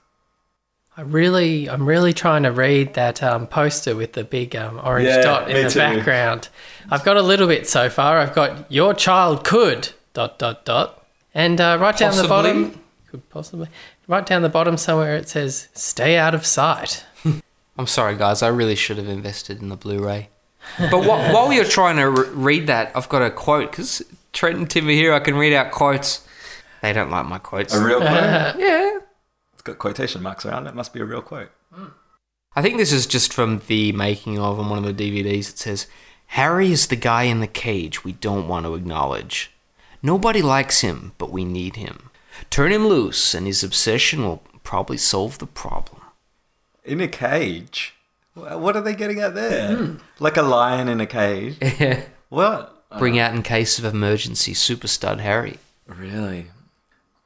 I 0.97 1.01
really, 1.01 1.69
I'm 1.69 1.85
really 1.85 2.13
trying 2.13 2.43
to 2.43 2.51
read 2.51 2.93
that 2.95 3.21
um, 3.21 3.45
poster 3.45 3.95
with 3.95 4.13
the 4.13 4.23
big 4.23 4.55
um, 4.55 4.79
orange 4.83 5.07
Yeah, 5.09 5.21
dot 5.21 5.49
in 5.51 5.57
me 5.57 5.63
the 5.63 5.69
too. 5.69 5.79
background. 5.79 6.47
I've 6.89 7.03
got 7.03 7.17
a 7.17 7.21
little 7.21 7.47
bit 7.47 7.67
so 7.67 7.89
far. 7.89 8.17
I've 8.17 8.33
got 8.33 8.71
your 8.71 8.93
child 8.95 9.43
could 9.43 9.89
dot 10.13 10.39
dot 10.39 10.63
dot, 10.65 11.05
and 11.35 11.59
uh, 11.61 11.77
right 11.79 11.95
down 11.95 12.15
the 12.15 12.27
bottom, 12.27 12.81
could 13.11 13.29
possibly 13.29 13.67
right 14.07 14.25
down 14.25 14.41
the 14.41 14.49
bottom 14.49 14.77
somewhere 14.77 15.15
it 15.15 15.29
says 15.29 15.67
"Stay 15.73 16.17
out 16.17 16.35
of 16.35 16.45
sight." 16.45 17.05
I'm 17.77 17.87
sorry, 17.87 18.15
guys. 18.15 18.41
I 18.41 18.47
really 18.47 18.75
should 18.75 18.97
have 18.97 19.09
invested 19.09 19.61
in 19.61 19.69
the 19.69 19.75
Blu-ray. 19.75 20.29
But 20.79 21.03
wh- 21.03 21.33
while 21.33 21.53
you're 21.53 21.63
trying 21.63 21.97
to 21.97 22.09
re- 22.09 22.29
read 22.29 22.67
that, 22.67 22.91
I've 22.95 23.09
got 23.09 23.21
a 23.21 23.29
quote 23.29 23.69
because 23.71 24.01
Trent 24.33 24.57
and 24.57 24.67
Tim 24.69 24.87
are 24.87 24.91
here. 24.91 25.13
I 25.13 25.19
can 25.19 25.35
read 25.35 25.53
out 25.53 25.71
quotes. 25.71 26.25
They 26.81 26.91
don't 26.91 27.11
like 27.11 27.27
my 27.27 27.37
quotes. 27.37 27.73
A 27.75 27.83
real 27.83 27.99
quote. 27.99 28.11
yeah. 28.57 28.97
it's 29.53 29.61
got 29.61 29.77
quotation 29.77 30.23
marks 30.23 30.43
around 30.45 30.65
it. 30.65 30.73
Must 30.73 30.91
be 30.91 31.01
a 31.01 31.05
real 31.05 31.21
quote. 31.21 31.49
I 32.55 32.61
think 32.61 32.77
this 32.77 32.91
is 32.91 33.05
just 33.05 33.33
from 33.33 33.61
the 33.67 33.91
making 33.91 34.39
of 34.39 34.59
on 34.59 34.69
one 34.69 34.83
of 34.83 34.97
the 34.97 35.23
DVDs. 35.23 35.49
It 35.49 35.59
says, 35.59 35.87
Harry 36.27 36.71
is 36.71 36.87
the 36.87 36.95
guy 36.95 37.23
in 37.23 37.41
the 37.41 37.47
cage 37.47 38.03
we 38.03 38.13
don't 38.13 38.47
want 38.47 38.65
to 38.65 38.73
acknowledge. 38.75 39.51
Nobody 40.01 40.41
likes 40.41 40.81
him, 40.81 41.13
but 41.17 41.31
we 41.31 41.45
need 41.45 41.75
him. 41.75 42.09
Turn 42.49 42.71
him 42.71 42.87
loose, 42.87 43.33
and 43.33 43.45
his 43.47 43.63
obsession 43.63 44.23
will 44.23 44.43
probably 44.63 44.97
solve 44.97 45.37
the 45.37 45.47
problem. 45.47 46.01
In 46.83 47.01
a 47.01 47.07
cage. 47.07 47.93
What 48.33 48.75
are 48.75 48.81
they 48.81 48.95
getting 48.95 49.19
at 49.21 49.33
there? 49.35 49.75
Hmm. 49.75 49.95
Like 50.19 50.37
a 50.37 50.41
lion 50.41 50.87
in 50.87 50.99
a 51.01 51.05
cage. 51.07 51.57
What? 52.29 52.83
Bring 52.97 53.17
out 53.19 53.33
in 53.33 53.43
case 53.43 53.77
of 53.79 53.85
emergency, 53.85 54.53
super 54.53 54.87
stud 54.87 55.19
Harry. 55.21 55.59
Really? 55.87 56.47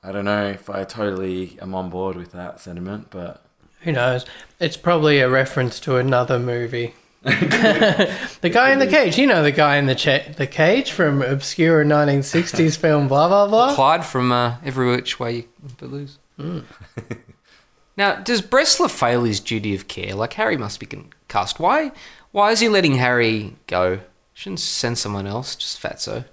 I 0.04 0.12
don't 0.12 0.26
know 0.26 0.46
if 0.48 0.70
I 0.70 0.84
totally 0.84 1.58
am 1.62 1.74
on 1.74 1.90
board 1.90 2.16
with 2.16 2.32
that 2.34 2.60
sentiment, 2.60 3.08
but 3.10 3.44
Who 3.82 3.92
knows? 3.94 4.26
It's 4.60 4.78
probably 4.78 5.20
a 5.20 5.30
reference 5.30 5.80
to 5.82 5.96
another 5.98 6.38
movie. 6.38 6.94
the 7.24 8.50
guy 8.52 8.72
in 8.72 8.80
the 8.80 8.88
cage. 8.88 9.18
You 9.18 9.28
know 9.28 9.44
the 9.44 9.52
guy 9.52 9.76
in 9.78 9.88
the 9.88 9.96
cha- 9.96 10.32
the 10.38 10.48
cage 10.48 10.92
from 10.92 11.22
obscure 11.22 11.84
1960s 11.84 12.78
film. 12.80 13.08
Blah 13.08 13.28
blah 13.28 13.48
blah. 13.48 13.76
Clyde 13.76 14.06
from 14.06 14.32
uh, 14.32 14.56
Every 14.64 14.88
Which 14.88 15.20
Way 15.20 15.36
You 15.36 15.44
But 15.78 15.92
Lose. 15.92 16.18
now, 17.98 18.16
does 18.16 18.42
Bressler 18.42 18.90
fail 18.90 19.24
his 19.26 19.40
duty 19.42 19.76
of 19.76 19.88
care? 19.90 20.14
Like 20.16 20.34
Harry 20.34 20.56
must 20.56 20.80
be 20.80 20.86
concussed. 20.86 21.60
Why? 21.60 21.92
Why 22.32 22.52
is 22.52 22.62
he 22.62 22.70
letting 22.70 22.96
Harry 22.96 23.56
go? 23.68 24.00
Shouldn't 24.34 24.62
send 24.62 24.98
someone 24.98 25.28
else. 25.28 25.56
Just 25.56 25.82
Fatso. 25.82 26.24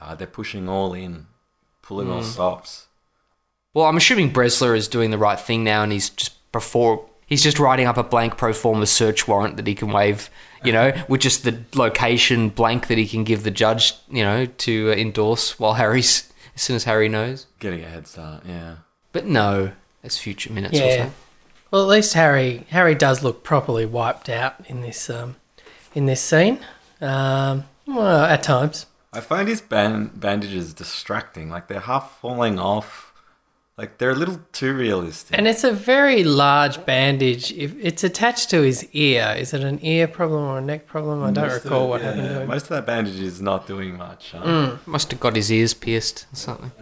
uh, 0.00 0.14
they're 0.14 0.26
pushing 0.26 0.68
all 0.68 0.92
in, 0.92 1.26
pulling 1.80 2.10
all 2.10 2.22
stops. 2.22 2.88
Well, 3.72 3.86
I'm 3.86 3.96
assuming 3.96 4.32
Bresler 4.32 4.76
is 4.76 4.88
doing 4.88 5.10
the 5.10 5.18
right 5.18 5.40
thing 5.40 5.64
now, 5.64 5.82
and 5.82 5.90
he's 5.92 6.10
just 6.10 6.34
before 6.52 7.07
he's 7.28 7.42
just 7.44 7.60
writing 7.60 7.86
up 7.86 7.96
a 7.96 8.02
blank 8.02 8.36
pro 8.36 8.52
forma 8.52 8.86
search 8.86 9.28
warrant 9.28 9.56
that 9.58 9.66
he 9.68 9.74
can 9.76 9.92
waive, 9.92 10.28
you 10.64 10.72
know, 10.72 10.92
with 11.08 11.20
just 11.20 11.44
the 11.44 11.60
location 11.76 12.48
blank 12.48 12.88
that 12.88 12.98
he 12.98 13.06
can 13.06 13.22
give 13.22 13.44
the 13.44 13.50
judge, 13.52 13.94
you 14.10 14.24
know, 14.24 14.46
to 14.46 14.90
uh, 14.90 14.94
endorse 14.96 15.60
while 15.60 15.74
Harry's 15.74 16.32
as 16.56 16.62
soon 16.62 16.74
as 16.74 16.84
Harry 16.84 17.08
knows. 17.08 17.46
Getting 17.60 17.84
a 17.84 17.88
head 17.88 18.08
start, 18.08 18.42
yeah. 18.44 18.76
But 19.12 19.26
no, 19.26 19.72
as 20.02 20.18
future 20.18 20.52
minutes. 20.52 20.72
will 20.72 20.80
Yeah. 20.86 21.04
say. 21.06 21.10
Well, 21.70 21.82
at 21.82 21.88
least 21.88 22.14
Harry 22.14 22.64
Harry 22.70 22.94
does 22.94 23.22
look 23.22 23.44
properly 23.44 23.84
wiped 23.86 24.28
out 24.30 24.54
in 24.66 24.80
this 24.80 25.08
um, 25.10 25.36
in 25.94 26.06
this 26.06 26.20
scene. 26.22 26.58
Um, 27.00 27.64
well, 27.86 28.24
at 28.24 28.42
times. 28.42 28.86
I 29.12 29.20
find 29.20 29.48
his 29.48 29.60
band- 29.62 30.18
bandages 30.20 30.72
distracting. 30.74 31.48
Like 31.50 31.68
they're 31.68 31.80
half 31.80 32.18
falling 32.20 32.58
off. 32.58 33.07
Like 33.78 33.96
they're 33.98 34.10
a 34.10 34.14
little 34.16 34.40
too 34.52 34.74
realistic. 34.74 35.38
And 35.38 35.46
it's 35.46 35.62
a 35.62 35.70
very 35.72 36.24
large 36.24 36.84
bandage. 36.84 37.52
If 37.52 37.76
it's 37.80 38.02
attached 38.02 38.50
to 38.50 38.62
his 38.62 38.86
ear, 38.92 39.36
is 39.38 39.54
it 39.54 39.62
an 39.62 39.78
ear 39.84 40.08
problem 40.08 40.42
or 40.42 40.58
a 40.58 40.60
neck 40.60 40.86
problem? 40.88 41.22
I 41.22 41.30
don't 41.30 41.44
Most 41.46 41.58
of 41.58 41.64
recall 41.64 41.84
it- 41.84 41.88
what 41.90 42.00
yeah, 42.00 42.06
happened 42.08 42.28
to 42.28 42.40
him. 42.42 42.48
Most 42.48 42.62
of 42.64 42.68
that 42.70 42.86
bandage 42.86 43.20
is 43.20 43.40
not 43.40 43.68
doing 43.68 43.96
much. 43.96 44.32
huh? 44.32 44.76
Must 44.84 45.10
have 45.12 45.20
got 45.20 45.36
his 45.36 45.52
ears 45.52 45.74
pierced 45.74 46.26
or 46.32 46.36
something. 46.36 46.72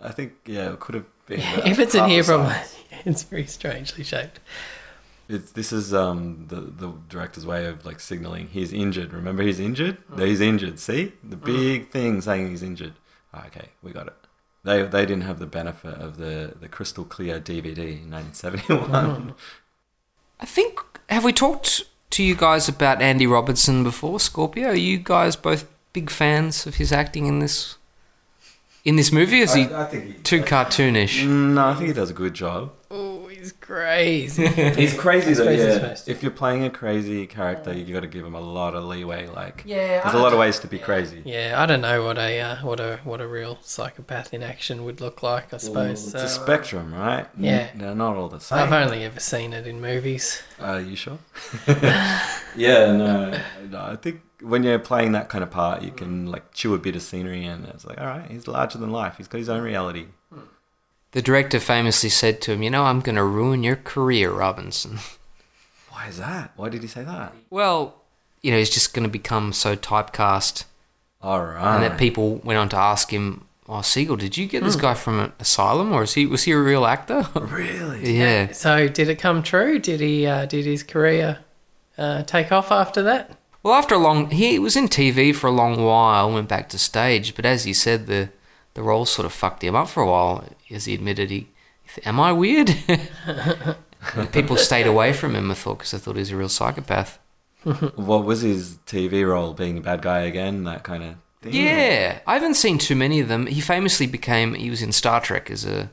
I 0.00 0.10
think 0.12 0.32
yeah, 0.44 0.72
it 0.74 0.78
could 0.80 0.94
have 0.96 1.06
been. 1.26 1.40
if 1.64 1.78
it's 1.78 1.94
an 1.94 2.00
half 2.00 2.10
ear 2.10 2.24
problem, 2.24 2.52
it's 3.06 3.22
very 3.22 3.46
strangely 3.46 4.04
shaped. 4.04 4.38
It's, 5.28 5.52
this 5.52 5.72
is 5.72 5.94
um 5.94 6.44
the 6.48 6.60
the 6.60 6.92
director's 7.08 7.46
way 7.46 7.64
of 7.66 7.86
like 7.86 7.98
signaling 8.00 8.48
he's 8.48 8.72
injured. 8.74 9.14
Remember 9.14 9.42
he's 9.42 9.60
injured. 9.60 9.96
He's 10.18 10.42
injured. 10.42 10.78
See 10.78 11.12
the 11.24 11.36
big 11.36 11.90
thing 11.90 12.20
saying 12.20 12.50
he's 12.50 12.62
injured. 12.62 12.92
Ah, 13.32 13.46
okay, 13.46 13.68
we 13.82 13.92
got 13.92 14.08
it. 14.08 14.16
They 14.64 14.82
they 14.82 15.06
didn't 15.06 15.22
have 15.22 15.38
the 15.38 15.46
benefit 15.46 15.94
of 15.94 16.16
the 16.16 16.54
the 16.60 16.68
crystal 16.68 17.04
clear 17.04 17.40
DVD 17.40 18.02
in 18.02 18.10
1971. 18.10 19.34
I 20.40 20.46
think 20.46 20.80
have 21.08 21.24
we 21.24 21.32
talked 21.32 21.82
to 22.10 22.22
you 22.22 22.34
guys 22.34 22.68
about 22.68 23.02
Andy 23.02 23.26
Robinson 23.26 23.82
before, 23.82 24.20
Scorpio? 24.20 24.68
Are 24.68 24.74
you 24.74 24.98
guys 24.98 25.34
both 25.34 25.66
big 25.92 26.10
fans 26.10 26.66
of 26.66 26.76
his 26.76 26.92
acting 26.92 27.26
in 27.26 27.40
this 27.40 27.76
in 28.84 28.96
this 28.96 29.12
movie? 29.12 29.40
Is 29.40 29.54
he 29.54 29.64
think 29.64 30.04
he, 30.04 30.12
too 30.22 30.42
cartoonish? 30.42 31.24
Mm, 31.24 31.54
no, 31.54 31.68
I 31.68 31.74
think 31.74 31.88
he 31.88 31.92
does 31.92 32.10
a 32.10 32.14
good 32.14 32.34
job. 32.34 32.72
Oh, 32.90 33.11
he's 33.42 33.52
crazy. 33.52 34.46
He's 34.46 34.94
crazy 34.98 35.34
though. 35.34 35.44
Crazy 35.44 35.62
Yeah. 35.62 35.96
If 36.06 36.22
you're 36.22 36.30
playing 36.30 36.64
a 36.64 36.70
crazy 36.70 37.26
character, 37.26 37.72
you've 37.72 37.92
got 37.92 38.00
to 38.00 38.06
give 38.06 38.24
him 38.24 38.34
a 38.34 38.40
lot 38.40 38.74
of 38.74 38.84
leeway. 38.84 39.26
Like, 39.26 39.64
Yeah, 39.66 40.00
there's 40.02 40.14
I 40.14 40.18
a 40.18 40.22
lot 40.22 40.32
of 40.32 40.38
ways 40.38 40.58
to 40.60 40.68
be 40.68 40.78
crazy. 40.78 41.22
yeah, 41.24 41.54
I 41.56 41.66
don't 41.66 41.80
know 41.80 42.04
what 42.04 42.18
a 42.18 42.40
uh, 42.40 42.56
what 42.56 42.80
a 42.80 43.00
what 43.04 43.20
a 43.20 43.26
real 43.26 43.58
psychopath 43.62 44.32
in 44.32 44.42
action 44.42 44.84
would 44.84 45.00
look 45.00 45.22
like. 45.22 45.52
I 45.52 45.56
suppose. 45.56 46.06
It's 46.06 46.14
a 46.14 46.24
uh, 46.24 46.28
spectrum, 46.28 46.94
right? 46.94 47.26
Yeah. 47.36 47.68
they're 47.74 47.94
not 47.94 48.16
all 48.16 48.28
the 48.28 48.40
same. 48.40 48.58
I've 48.58 48.72
only 48.72 49.04
ever 49.04 49.20
seen 49.20 49.52
it 49.52 49.66
in 49.66 49.80
movies. 49.80 50.42
Are 50.60 50.80
you 50.80 50.96
sure? 50.96 51.18
yeah, 51.66 52.42
no, 52.56 53.40
no. 53.68 53.80
I 53.80 53.96
think 53.96 54.22
when 54.40 54.62
you're 54.62 54.78
playing 54.78 55.12
that 55.12 55.28
kind 55.28 55.42
of 55.44 55.50
part, 55.50 55.82
you 55.82 55.90
can 55.90 56.26
like 56.26 56.52
chew 56.52 56.74
a 56.74 56.78
bit 56.78 56.96
of 56.96 57.02
scenery, 57.02 57.44
and 57.44 57.64
it's 57.66 57.84
like, 57.84 57.98
all 57.98 58.06
right, 58.06 58.30
he's 58.30 58.46
larger 58.46 58.78
than 58.78 58.90
life. 58.90 59.16
He's 59.16 59.28
got 59.28 59.38
his 59.38 59.48
own 59.48 59.62
reality. 59.62 60.06
Hmm. 60.32 60.40
The 61.12 61.22
director 61.22 61.60
famously 61.60 62.08
said 62.10 62.40
to 62.42 62.52
him, 62.52 62.62
"You 62.62 62.70
know, 62.70 62.84
I'm 62.84 63.00
going 63.00 63.16
to 63.16 63.24
ruin 63.24 63.62
your 63.62 63.76
career, 63.76 64.30
Robinson." 64.32 64.98
Why 65.90 66.06
is 66.08 66.18
that? 66.18 66.52
Why 66.56 66.68
did 66.68 66.82
he 66.82 66.88
say 66.88 67.04
that? 67.04 67.34
Well, 67.50 68.02
you 68.40 68.50
know, 68.50 68.58
he's 68.58 68.70
just 68.70 68.94
going 68.94 69.04
to 69.04 69.10
become 69.10 69.52
so 69.52 69.76
typecast, 69.76 70.64
All 71.20 71.44
right. 71.44 71.74
and 71.74 71.82
that 71.84 71.98
people 71.98 72.36
went 72.36 72.58
on 72.58 72.68
to 72.70 72.76
ask 72.76 73.10
him, 73.12 73.46
"Oh, 73.68 73.82
Siegel, 73.82 74.16
did 74.16 74.36
you 74.38 74.46
get 74.46 74.64
this 74.64 74.74
guy 74.74 74.94
from 74.94 75.20
an 75.20 75.32
asylum, 75.38 75.92
or 75.92 76.02
is 76.02 76.14
he 76.14 76.24
was 76.26 76.44
he 76.44 76.52
a 76.52 76.58
real 76.58 76.86
actor?" 76.86 77.28
really? 77.34 78.16
yeah. 78.18 78.50
So 78.52 78.88
did 78.88 79.08
it 79.08 79.18
come 79.18 79.42
true? 79.42 79.78
Did 79.78 80.00
he 80.00 80.26
uh, 80.26 80.46
did 80.46 80.64
his 80.64 80.82
career 80.82 81.38
uh, 81.98 82.22
take 82.22 82.50
off 82.50 82.72
after 82.72 83.02
that? 83.02 83.36
Well, 83.62 83.74
after 83.74 83.94
a 83.94 83.98
long, 83.98 84.30
he 84.30 84.58
was 84.58 84.74
in 84.76 84.88
TV 84.88 85.32
for 85.32 85.46
a 85.46 85.52
long 85.52 85.84
while, 85.84 86.32
went 86.32 86.48
back 86.48 86.68
to 86.70 86.78
stage, 86.78 87.36
but 87.36 87.44
as 87.46 87.62
he 87.62 87.72
said, 87.72 88.06
the 88.08 88.30
the 88.74 88.82
role 88.82 89.04
sort 89.04 89.26
of 89.26 89.32
fucked 89.32 89.62
him 89.62 89.74
up 89.74 89.88
for 89.88 90.02
a 90.02 90.06
while. 90.06 90.44
As 90.70 90.86
he 90.86 90.94
admitted, 90.94 91.30
he, 91.30 91.48
"Am 92.04 92.20
I 92.20 92.32
weird?" 92.32 92.74
People 94.32 94.56
stayed 94.56 94.86
away 94.86 95.12
from 95.12 95.34
him. 95.34 95.50
I 95.50 95.54
thought 95.54 95.78
because 95.78 95.94
I 95.94 95.98
thought 95.98 96.16
he 96.16 96.20
was 96.20 96.30
a 96.30 96.36
real 96.36 96.48
psychopath. 96.48 97.18
What 97.94 98.24
was 98.24 98.40
his 98.40 98.78
TV 98.86 99.26
role? 99.26 99.52
Being 99.52 99.78
a 99.78 99.80
bad 99.80 100.02
guy 100.02 100.22
again? 100.22 100.64
That 100.64 100.82
kind 100.82 101.04
of 101.04 101.14
thing? 101.40 101.52
Yeah, 101.54 102.18
I 102.26 102.34
haven't 102.34 102.54
seen 102.54 102.78
too 102.78 102.96
many 102.96 103.20
of 103.20 103.28
them. 103.28 103.46
He 103.46 103.60
famously 103.60 104.06
became 104.08 104.54
he 104.54 104.68
was 104.70 104.82
in 104.82 104.90
Star 104.90 105.20
Trek 105.20 105.50
as 105.50 105.64
a 105.64 105.90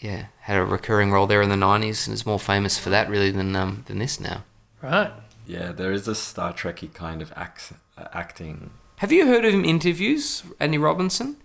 yeah 0.00 0.26
had 0.40 0.58
a 0.58 0.64
recurring 0.64 1.10
role 1.10 1.26
there 1.26 1.40
in 1.40 1.48
the 1.48 1.56
nineties 1.56 2.06
and 2.06 2.12
is 2.14 2.26
more 2.26 2.38
famous 2.38 2.76
for 2.78 2.90
that 2.90 3.08
really 3.08 3.30
than 3.30 3.56
um 3.56 3.84
than 3.86 3.98
this 3.98 4.20
now. 4.20 4.44
Right. 4.82 5.10
Yeah, 5.46 5.72
there 5.72 5.92
is 5.92 6.08
a 6.08 6.14
Star 6.14 6.52
Trekky 6.52 6.92
kind 6.92 7.22
of 7.22 7.32
act, 7.36 7.72
uh, 7.98 8.08
acting. 8.12 8.70
Have 8.96 9.12
you 9.12 9.26
heard 9.26 9.44
of 9.44 9.52
him 9.52 9.64
interviews, 9.64 10.42
Andy 10.60 10.78
Robinson? 10.78 11.36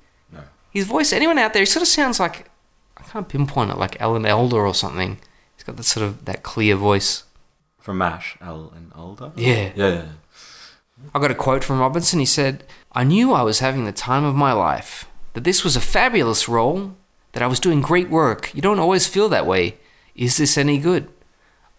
His 0.71 0.85
voice, 0.85 1.11
anyone 1.11 1.39
out 1.39 1.53
there, 1.53 1.61
he 1.61 1.65
sort 1.65 1.81
of 1.81 1.87
sounds 1.87 2.19
like 2.19 2.49
I 2.97 3.03
can't 3.03 3.27
pinpoint 3.27 3.71
it, 3.71 3.77
like 3.77 3.99
Alan 4.01 4.25
Alda 4.25 4.55
or 4.55 4.73
something. 4.73 5.17
He's 5.55 5.63
got 5.63 5.77
that 5.77 5.83
sort 5.83 6.05
of 6.05 6.25
that 6.25 6.43
clear 6.43 6.75
voice. 6.75 7.23
From 7.79 7.97
MASH, 7.97 8.37
Alan 8.41 8.91
Alda? 8.95 9.33
Yeah. 9.35 9.71
Yeah, 9.75 9.87
yeah. 9.87 10.05
I 11.13 11.19
got 11.19 11.31
a 11.31 11.35
quote 11.35 11.63
from 11.63 11.79
Robinson. 11.79 12.19
He 12.19 12.25
said, 12.25 12.63
I 12.91 13.03
knew 13.03 13.31
I 13.31 13.41
was 13.41 13.59
having 13.59 13.85
the 13.85 13.91
time 13.91 14.23
of 14.23 14.35
my 14.35 14.51
life, 14.51 15.09
that 15.33 15.43
this 15.43 15.63
was 15.63 15.75
a 15.75 15.81
fabulous 15.81 16.49
role, 16.49 16.95
that 17.31 17.41
I 17.43 17.47
was 17.47 17.59
doing 17.59 17.81
great 17.81 18.09
work. 18.09 18.53
You 18.53 18.61
don't 18.61 18.79
always 18.79 19.07
feel 19.07 19.29
that 19.29 19.47
way. 19.47 19.77
Is 20.13 20.37
this 20.37 20.57
any 20.57 20.77
good? 20.77 21.07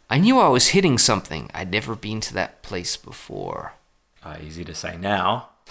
I 0.09 0.19
knew 0.19 0.39
I 0.39 0.49
was 0.49 0.69
hitting 0.69 0.99
something. 0.99 1.51
I'd 1.55 1.71
never 1.71 1.95
been 1.95 2.21
to 2.23 2.35
that 2.35 2.63
place 2.63 2.97
before. 2.97 3.75
Uh, 4.25 4.37
easy 4.43 4.65
to 4.65 4.75
say 4.75 4.97
now. 4.97 5.51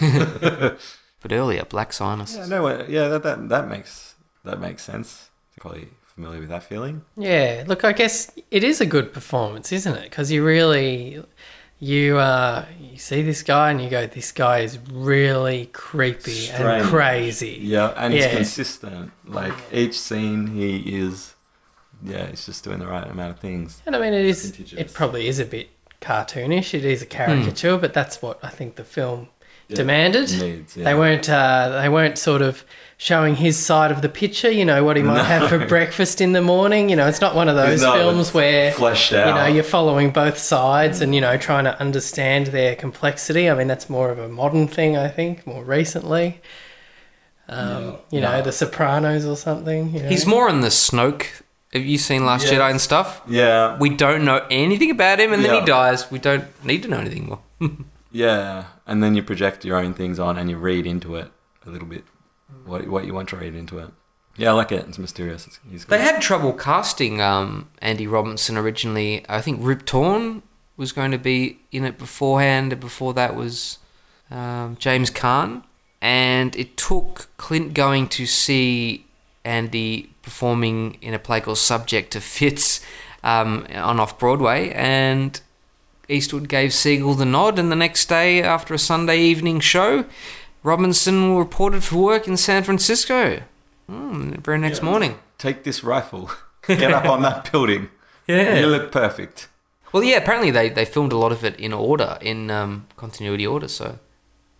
but 1.20 1.32
earlier 1.32 1.64
Black 1.64 1.92
Sinus. 1.92 2.36
Yeah, 2.36 2.46
no, 2.46 2.66
uh, 2.66 2.86
yeah, 2.88 3.08
that, 3.08 3.22
that 3.22 3.48
that 3.48 3.68
makes 3.68 4.14
that 4.44 4.60
makes 4.60 4.82
sense. 4.82 5.30
Probably 5.60 5.88
familiar 6.14 6.40
with 6.40 6.48
that 6.48 6.62
feeling. 6.62 7.02
Yeah, 7.16 7.64
look, 7.66 7.84
I 7.84 7.92
guess 7.92 8.30
it 8.50 8.64
is 8.64 8.80
a 8.80 8.86
good 8.86 9.12
performance, 9.12 9.72
isn't 9.72 9.94
it? 9.94 10.04
Because 10.04 10.30
you 10.32 10.44
really, 10.44 11.22
you 11.78 12.18
uh, 12.18 12.64
you 12.80 12.98
see 12.98 13.22
this 13.22 13.42
guy 13.42 13.70
and 13.70 13.80
you 13.80 13.90
go, 13.90 14.06
this 14.06 14.32
guy 14.32 14.60
is 14.60 14.78
really 14.90 15.66
creepy 15.72 16.48
and 16.50 16.84
crazy. 16.84 17.58
Yeah, 17.60 17.92
and 17.96 18.14
he's 18.14 18.26
consistent. 18.26 19.12
Like 19.26 19.54
each 19.72 19.98
scene, 19.98 20.46
he 20.48 20.98
is. 20.98 21.34
Yeah, 22.02 22.28
he's 22.28 22.46
just 22.46 22.64
doing 22.64 22.78
the 22.78 22.86
right 22.86 23.06
amount 23.06 23.32
of 23.32 23.40
things. 23.40 23.82
And 23.84 23.94
I 23.94 23.98
mean, 23.98 24.14
it 24.14 24.24
is. 24.24 24.50
Vintages. 24.50 24.78
It 24.78 24.94
probably 24.94 25.28
is 25.28 25.38
a 25.38 25.44
bit 25.44 25.68
cartoonish. 26.00 26.72
It 26.72 26.84
is 26.84 27.02
a 27.02 27.06
caricature, 27.06 27.76
but 27.76 27.92
that's 27.92 28.22
what 28.22 28.38
I 28.42 28.48
think 28.48 28.76
the 28.76 28.84
film 28.84 29.28
Yeah, 29.70 29.76
demanded. 29.76 30.30
needs, 30.40 30.76
yeah. 30.76 30.84
They 30.84 30.94
weren't. 30.94 31.28
Uh, 31.28 31.80
they 31.80 31.88
weren't 31.88 32.18
sort 32.18 32.42
of 32.42 32.64
showing 32.96 33.34
his 33.36 33.58
side 33.58 33.90
of 33.90 34.02
the 34.02 34.08
picture. 34.10 34.50
You 34.50 34.64
know 34.64 34.84
what 34.84 34.96
he 34.96 35.02
might 35.02 35.22
have 35.24 35.48
for 35.48 35.64
breakfast 35.76 36.20
in 36.20 36.32
the 36.32 36.42
morning. 36.42 36.90
You 36.90 36.96
know, 36.96 37.06
it's 37.06 37.20
not 37.20 37.34
one 37.34 37.48
of 37.48 37.56
those 37.56 37.82
It's 37.82 37.92
films 37.92 38.34
where 38.34 38.72
fleshed 38.72 39.12
You 39.12 39.18
know, 39.18 39.46
you're 39.46 39.64
following 39.64 40.10
both 40.10 40.36
sides 40.38 41.00
and 41.00 41.14
you 41.14 41.20
know 41.20 41.36
trying 41.38 41.64
to 41.64 41.80
understand 41.80 42.48
their 42.48 42.76
complexity. 42.76 43.48
I 43.48 43.54
mean, 43.54 43.68
that's 43.68 43.88
more 43.88 44.10
of 44.10 44.18
a 44.18 44.28
modern 44.28 44.68
thing, 44.68 44.96
I 44.96 45.08
think, 45.08 45.46
more 45.46 45.64
recently. 45.64 46.40
Um, 47.48 47.96
you 48.10 48.20
know, 48.20 48.30
No. 48.36 48.42
The 48.42 48.52
Sopranos 48.52 49.24
or 49.24 49.36
something. 49.36 49.92
You 49.94 50.02
know? 50.02 50.08
He's 50.08 50.26
more 50.26 50.48
in 50.48 50.60
the 50.60 50.68
Snoke. 50.68 51.26
Have 51.72 51.84
you 51.84 51.98
seen 51.98 52.24
Last 52.26 52.46
Yeah. 52.46 52.58
Jedi 52.58 52.70
and 52.70 52.80
stuff? 52.80 53.22
Yeah, 53.28 53.76
We 53.78 53.90
don't 53.90 54.24
know 54.24 54.44
anything 54.50 54.90
about 54.90 55.20
him, 55.20 55.32
and 55.32 55.44
then 55.44 55.54
he 55.60 55.64
dies. 55.66 56.10
We 56.10 56.18
don't 56.18 56.44
need 56.64 56.82
to 56.82 56.88
know 56.88 56.98
anything 56.98 57.26
more. 57.26 57.38
yeah, 58.10 58.66
and 58.86 59.02
then 59.02 59.14
you 59.14 59.22
project 59.22 59.64
your 59.64 59.76
own 59.78 59.94
things 59.94 60.18
on, 60.18 60.38
and 60.38 60.50
you 60.50 60.56
read 60.56 60.86
into 60.86 61.16
it 61.16 61.30
a 61.66 61.70
little 61.70 61.88
bit. 61.88 62.04
What 62.64 62.88
what 62.88 63.04
you 63.04 63.14
want 63.14 63.28
to 63.30 63.36
read 63.36 63.54
into 63.54 63.78
it. 63.78 63.90
Yeah, 64.36 64.50
I 64.50 64.52
like 64.52 64.72
it. 64.72 64.86
It's 64.88 64.98
mysterious. 64.98 65.46
It's, 65.46 65.84
good. 65.84 65.98
They 65.98 66.02
had 66.02 66.22
trouble 66.22 66.52
casting 66.52 67.20
um, 67.20 67.68
Andy 67.80 68.06
Robinson 68.06 68.56
originally. 68.56 69.24
I 69.28 69.40
think 69.40 69.58
Rip 69.60 69.84
Torn 69.84 70.42
was 70.76 70.92
going 70.92 71.10
to 71.10 71.18
be 71.18 71.60
in 71.72 71.84
it 71.84 71.98
beforehand, 71.98 72.72
and 72.72 72.80
before 72.80 73.12
that 73.14 73.34
was 73.34 73.78
um, 74.30 74.76
James 74.78 75.10
Caan. 75.10 75.64
And 76.00 76.56
it 76.56 76.78
took 76.78 77.28
Clint 77.36 77.74
going 77.74 78.08
to 78.08 78.24
see 78.24 79.04
Andy 79.44 80.14
performing 80.22 80.96
in 81.02 81.12
a 81.12 81.18
play 81.18 81.40
called 81.42 81.58
Subject 81.58 82.10
to 82.12 82.20
Fits 82.20 82.80
um, 83.22 83.66
on 83.74 84.00
off 84.00 84.18
Broadway, 84.18 84.70
and 84.70 85.40
Eastwood 86.10 86.48
gave 86.48 86.74
Siegel 86.74 87.14
the 87.14 87.24
nod. 87.24 87.58
And 87.58 87.70
the 87.70 87.76
next 87.76 88.08
day, 88.08 88.42
after 88.42 88.74
a 88.74 88.78
Sunday 88.78 89.18
evening 89.20 89.60
show, 89.60 90.04
Robinson 90.62 91.36
reported 91.36 91.84
for 91.84 91.96
work 91.96 92.28
in 92.28 92.36
San 92.36 92.62
Francisco. 92.62 93.42
The 93.88 94.38
very 94.42 94.58
next 94.58 94.82
morning. 94.82 95.18
Take 95.38 95.64
this 95.64 95.82
rifle. 95.82 96.30
Get 96.66 96.92
up 96.92 97.06
on 97.06 97.22
that 97.22 97.50
building. 97.52 97.88
Yeah. 98.26 98.60
You 98.60 98.66
look 98.66 98.92
perfect. 98.92 99.48
Well, 99.92 100.04
yeah. 100.04 100.18
Apparently, 100.18 100.50
they, 100.50 100.68
they 100.68 100.84
filmed 100.84 101.12
a 101.12 101.16
lot 101.16 101.32
of 101.32 101.44
it 101.44 101.58
in 101.58 101.72
order, 101.72 102.18
in 102.20 102.50
um, 102.50 102.86
continuity 102.96 103.46
order. 103.46 103.66
So 103.66 103.98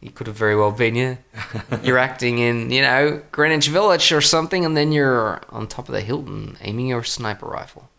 you 0.00 0.11
could 0.11 0.26
have 0.26 0.37
very 0.37 0.57
well 0.57 0.73
been, 0.73 0.95
yeah. 0.95 1.16
you're 1.83 1.99
acting 1.99 2.38
in, 2.38 2.71
you 2.71 2.80
know, 2.80 3.23
Greenwich 3.30 3.69
Village 3.69 4.11
or 4.12 4.23
something, 4.23 4.64
and 4.64 4.76
then 4.76 4.92
you're 4.92 5.42
on 5.50 5.66
top 5.66 5.88
of 5.88 5.95
the 5.95 6.00
Hilton 6.00 6.57
aiming 6.62 6.88
your 6.88 7.04
sniper 7.04 7.47
rifle. 7.47 7.89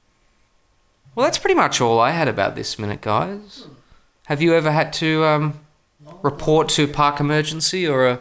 Well, 1.15 1.25
that's 1.25 1.37
pretty 1.37 1.55
much 1.55 1.81
all 1.81 1.99
I 1.99 2.11
had 2.11 2.27
about 2.27 2.55
this 2.55 2.79
minute, 2.79 3.01
guys. 3.01 3.67
Have 4.25 4.41
you 4.41 4.53
ever 4.55 4.71
had 4.71 4.93
to 4.93 5.25
um, 5.25 5.59
report 6.21 6.69
to 6.69 6.87
park 6.87 7.19
emergency 7.19 7.85
or 7.87 8.07
a 8.07 8.19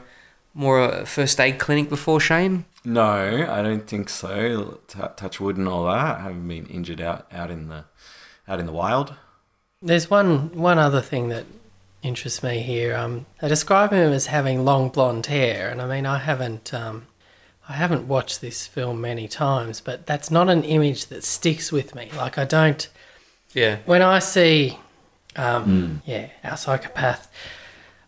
more 0.54 0.80
a 0.80 1.06
first 1.06 1.38
aid 1.38 1.58
clinic 1.58 1.88
before, 1.88 2.18
Shane? 2.18 2.64
No, 2.84 3.46
I 3.48 3.62
don't 3.62 3.86
think 3.86 4.08
so. 4.08 4.80
T- 4.88 4.98
touch 5.16 5.38
wood 5.40 5.56
and 5.56 5.68
all 5.68 5.84
that. 5.84 6.18
I 6.18 6.20
haven't 6.22 6.48
been 6.48 6.66
injured 6.66 7.00
out, 7.00 7.26
out 7.32 7.50
in 7.50 7.68
the 7.68 7.84
out 8.48 8.58
in 8.58 8.66
the 8.66 8.72
wild. 8.72 9.14
There's 9.82 10.10
one 10.10 10.52
one 10.52 10.78
other 10.78 11.00
thing 11.00 11.28
that 11.28 11.44
interests 12.02 12.42
me 12.42 12.60
here. 12.60 12.96
Um, 12.96 13.26
they 13.40 13.48
describe 13.48 13.92
him 13.92 14.12
as 14.12 14.26
having 14.26 14.64
long 14.64 14.88
blonde 14.88 15.26
hair, 15.26 15.68
and 15.68 15.80
I 15.80 15.86
mean, 15.86 16.06
I 16.06 16.18
haven't 16.18 16.72
um, 16.74 17.06
I 17.70 17.74
haven't 17.74 18.08
watched 18.08 18.40
this 18.40 18.66
film 18.66 19.00
many 19.00 19.28
times, 19.28 19.80
but 19.80 20.04
that's 20.06 20.28
not 20.30 20.48
an 20.48 20.64
image 20.64 21.06
that 21.06 21.22
sticks 21.22 21.70
with 21.70 21.94
me. 21.94 22.10
Like 22.16 22.36
I 22.36 22.44
don't 22.44 22.88
Yeah. 23.54 23.76
when 23.86 24.02
I 24.02 24.18
see, 24.18 24.78
um, 25.36 26.02
yeah, 26.04 26.26
our 26.42 26.56
psychopath. 26.56 27.30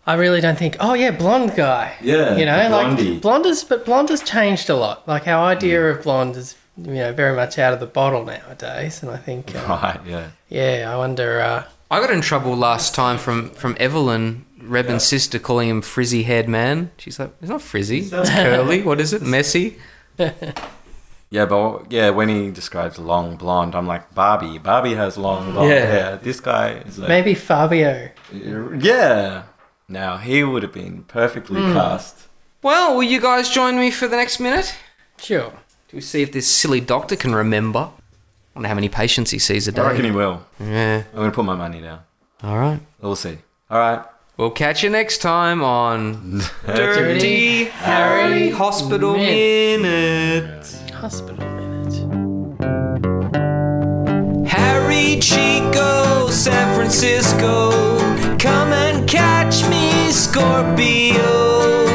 I 0.05 0.15
really 0.15 0.41
don't 0.41 0.59
think, 0.59 0.77
oh 0.81 0.95
yeah, 0.95 1.13
blonde 1.13 1.55
guy. 1.55 1.95
Yeah, 2.03 2.37
you 2.37 2.45
know, 2.45 2.69
blondie. 2.69 3.11
like 3.13 3.23
blonde 3.23 3.47
is, 3.47 3.63
but 3.63 3.85
blonde 3.85 4.09
has 4.09 4.21
changed 4.23 4.69
a 4.69 4.75
lot. 4.75 5.07
Like 5.07 5.29
our 5.29 5.45
idea 5.47 5.91
of 5.91 6.03
blonde 6.03 6.35
is, 6.37 6.57
you 6.77 6.95
know, 6.95 7.13
very 7.13 7.37
much 7.37 7.57
out 7.57 7.73
of 7.73 7.79
the 7.79 7.87
bottle 7.87 8.25
nowadays. 8.25 9.01
And 9.03 9.13
I 9.13 9.17
think, 9.17 9.55
uh, 9.55 9.61
Right, 9.69 10.01
yeah. 10.05 10.29
yeah, 10.49 10.91
I 10.93 10.97
wonder. 10.97 11.41
Uh, 11.41 11.63
I 11.93 12.01
got 12.01 12.11
in 12.11 12.23
trouble 12.23 12.57
last 12.57 12.95
time 12.95 13.19
from, 13.19 13.51
from 13.51 13.77
Evelyn, 13.79 14.47
Rebin's 14.63 15.05
sister, 15.05 15.39
calling 15.39 15.69
him 15.69 15.83
frizzy 15.83 16.23
haired 16.23 16.49
man. 16.49 16.91
She's 16.97 17.19
like, 17.19 17.35
it's 17.43 17.51
not 17.51 17.61
frizzy, 17.61 17.99
it's 18.11 18.31
curly. 18.31 18.81
What 18.81 18.99
is 18.99 19.13
it? 19.13 19.21
Messy? 19.23 19.77
Yeah, 21.33 21.47
but 21.47 21.91
yeah, 21.91 22.11
when 22.11 22.29
he 22.29 22.51
describes 22.51 22.99
long 22.99 23.37
blonde, 23.37 23.75
I'm 23.75 23.87
like 23.87 24.15
Barbie. 24.15 24.59
Barbie 24.59 24.93
has 24.93 25.17
long 25.17 25.53
blonde 25.53 25.71
Yeah. 25.71 25.87
hair. 25.87 26.21
This 26.23 26.41
guy 26.41 26.83
is 26.87 26.99
like, 26.99 27.09
maybe 27.09 27.33
Fabio. 27.35 28.11
yeah. 28.31 29.45
Now 29.89 30.19
he 30.19 30.45
would 30.45 30.63
have 30.63 30.75
been 30.75 31.05
perfectly 31.05 31.63
hmm. 31.63 31.73
cast. 31.73 32.29
Well, 32.61 32.95
will 32.95 33.03
you 33.03 33.19
guys 33.19 33.49
join 33.49 33.79
me 33.79 33.91
for 33.91 34.07
the 34.07 34.17
next 34.17 34.41
minute? 34.41 34.77
Sure. 35.17 35.55
Do 35.89 35.97
we 35.97 36.03
see 36.03 36.21
if 36.21 36.33
this 36.33 36.47
silly 36.47 36.81
doctor 36.83 37.17
can 37.17 37.35
remember? 37.35 37.89
I 38.55 38.59
wonder 38.59 38.69
how 38.69 38.75
many 38.75 38.89
patients 38.91 39.31
he 39.31 39.39
sees 39.39 39.67
a 39.67 39.73
day. 39.73 39.81
I 39.81 39.89
reckon 39.89 40.05
he 40.05 40.11
will. 40.11 40.43
Yeah. 40.61 41.05
I'm 41.13 41.17
gonna 41.19 41.31
put 41.33 41.45
my 41.47 41.55
money 41.55 41.81
down. 41.81 42.01
All 42.43 42.59
right. 42.59 42.81
We'll 43.01 43.17
see. 43.17 43.39
All 43.71 43.79
right. 43.79 44.05
We'll 44.37 44.51
catch 44.51 44.83
you 44.83 44.91
next 44.91 45.19
time 45.19 45.63
on 45.63 46.43
Dirty 46.67 47.65
Harry 47.65 48.51
Hospital 48.51 49.15
Minute. 49.15 50.67
Hospital 50.93 51.37
minute. 51.47 51.95
Harry 54.49 55.19
Chico, 55.21 56.29
San 56.29 56.75
Francisco. 56.75 57.71
Come 58.39 58.73
and 58.73 59.09
catch 59.09 59.67
me, 59.69 60.11
Scorpio. 60.11 61.87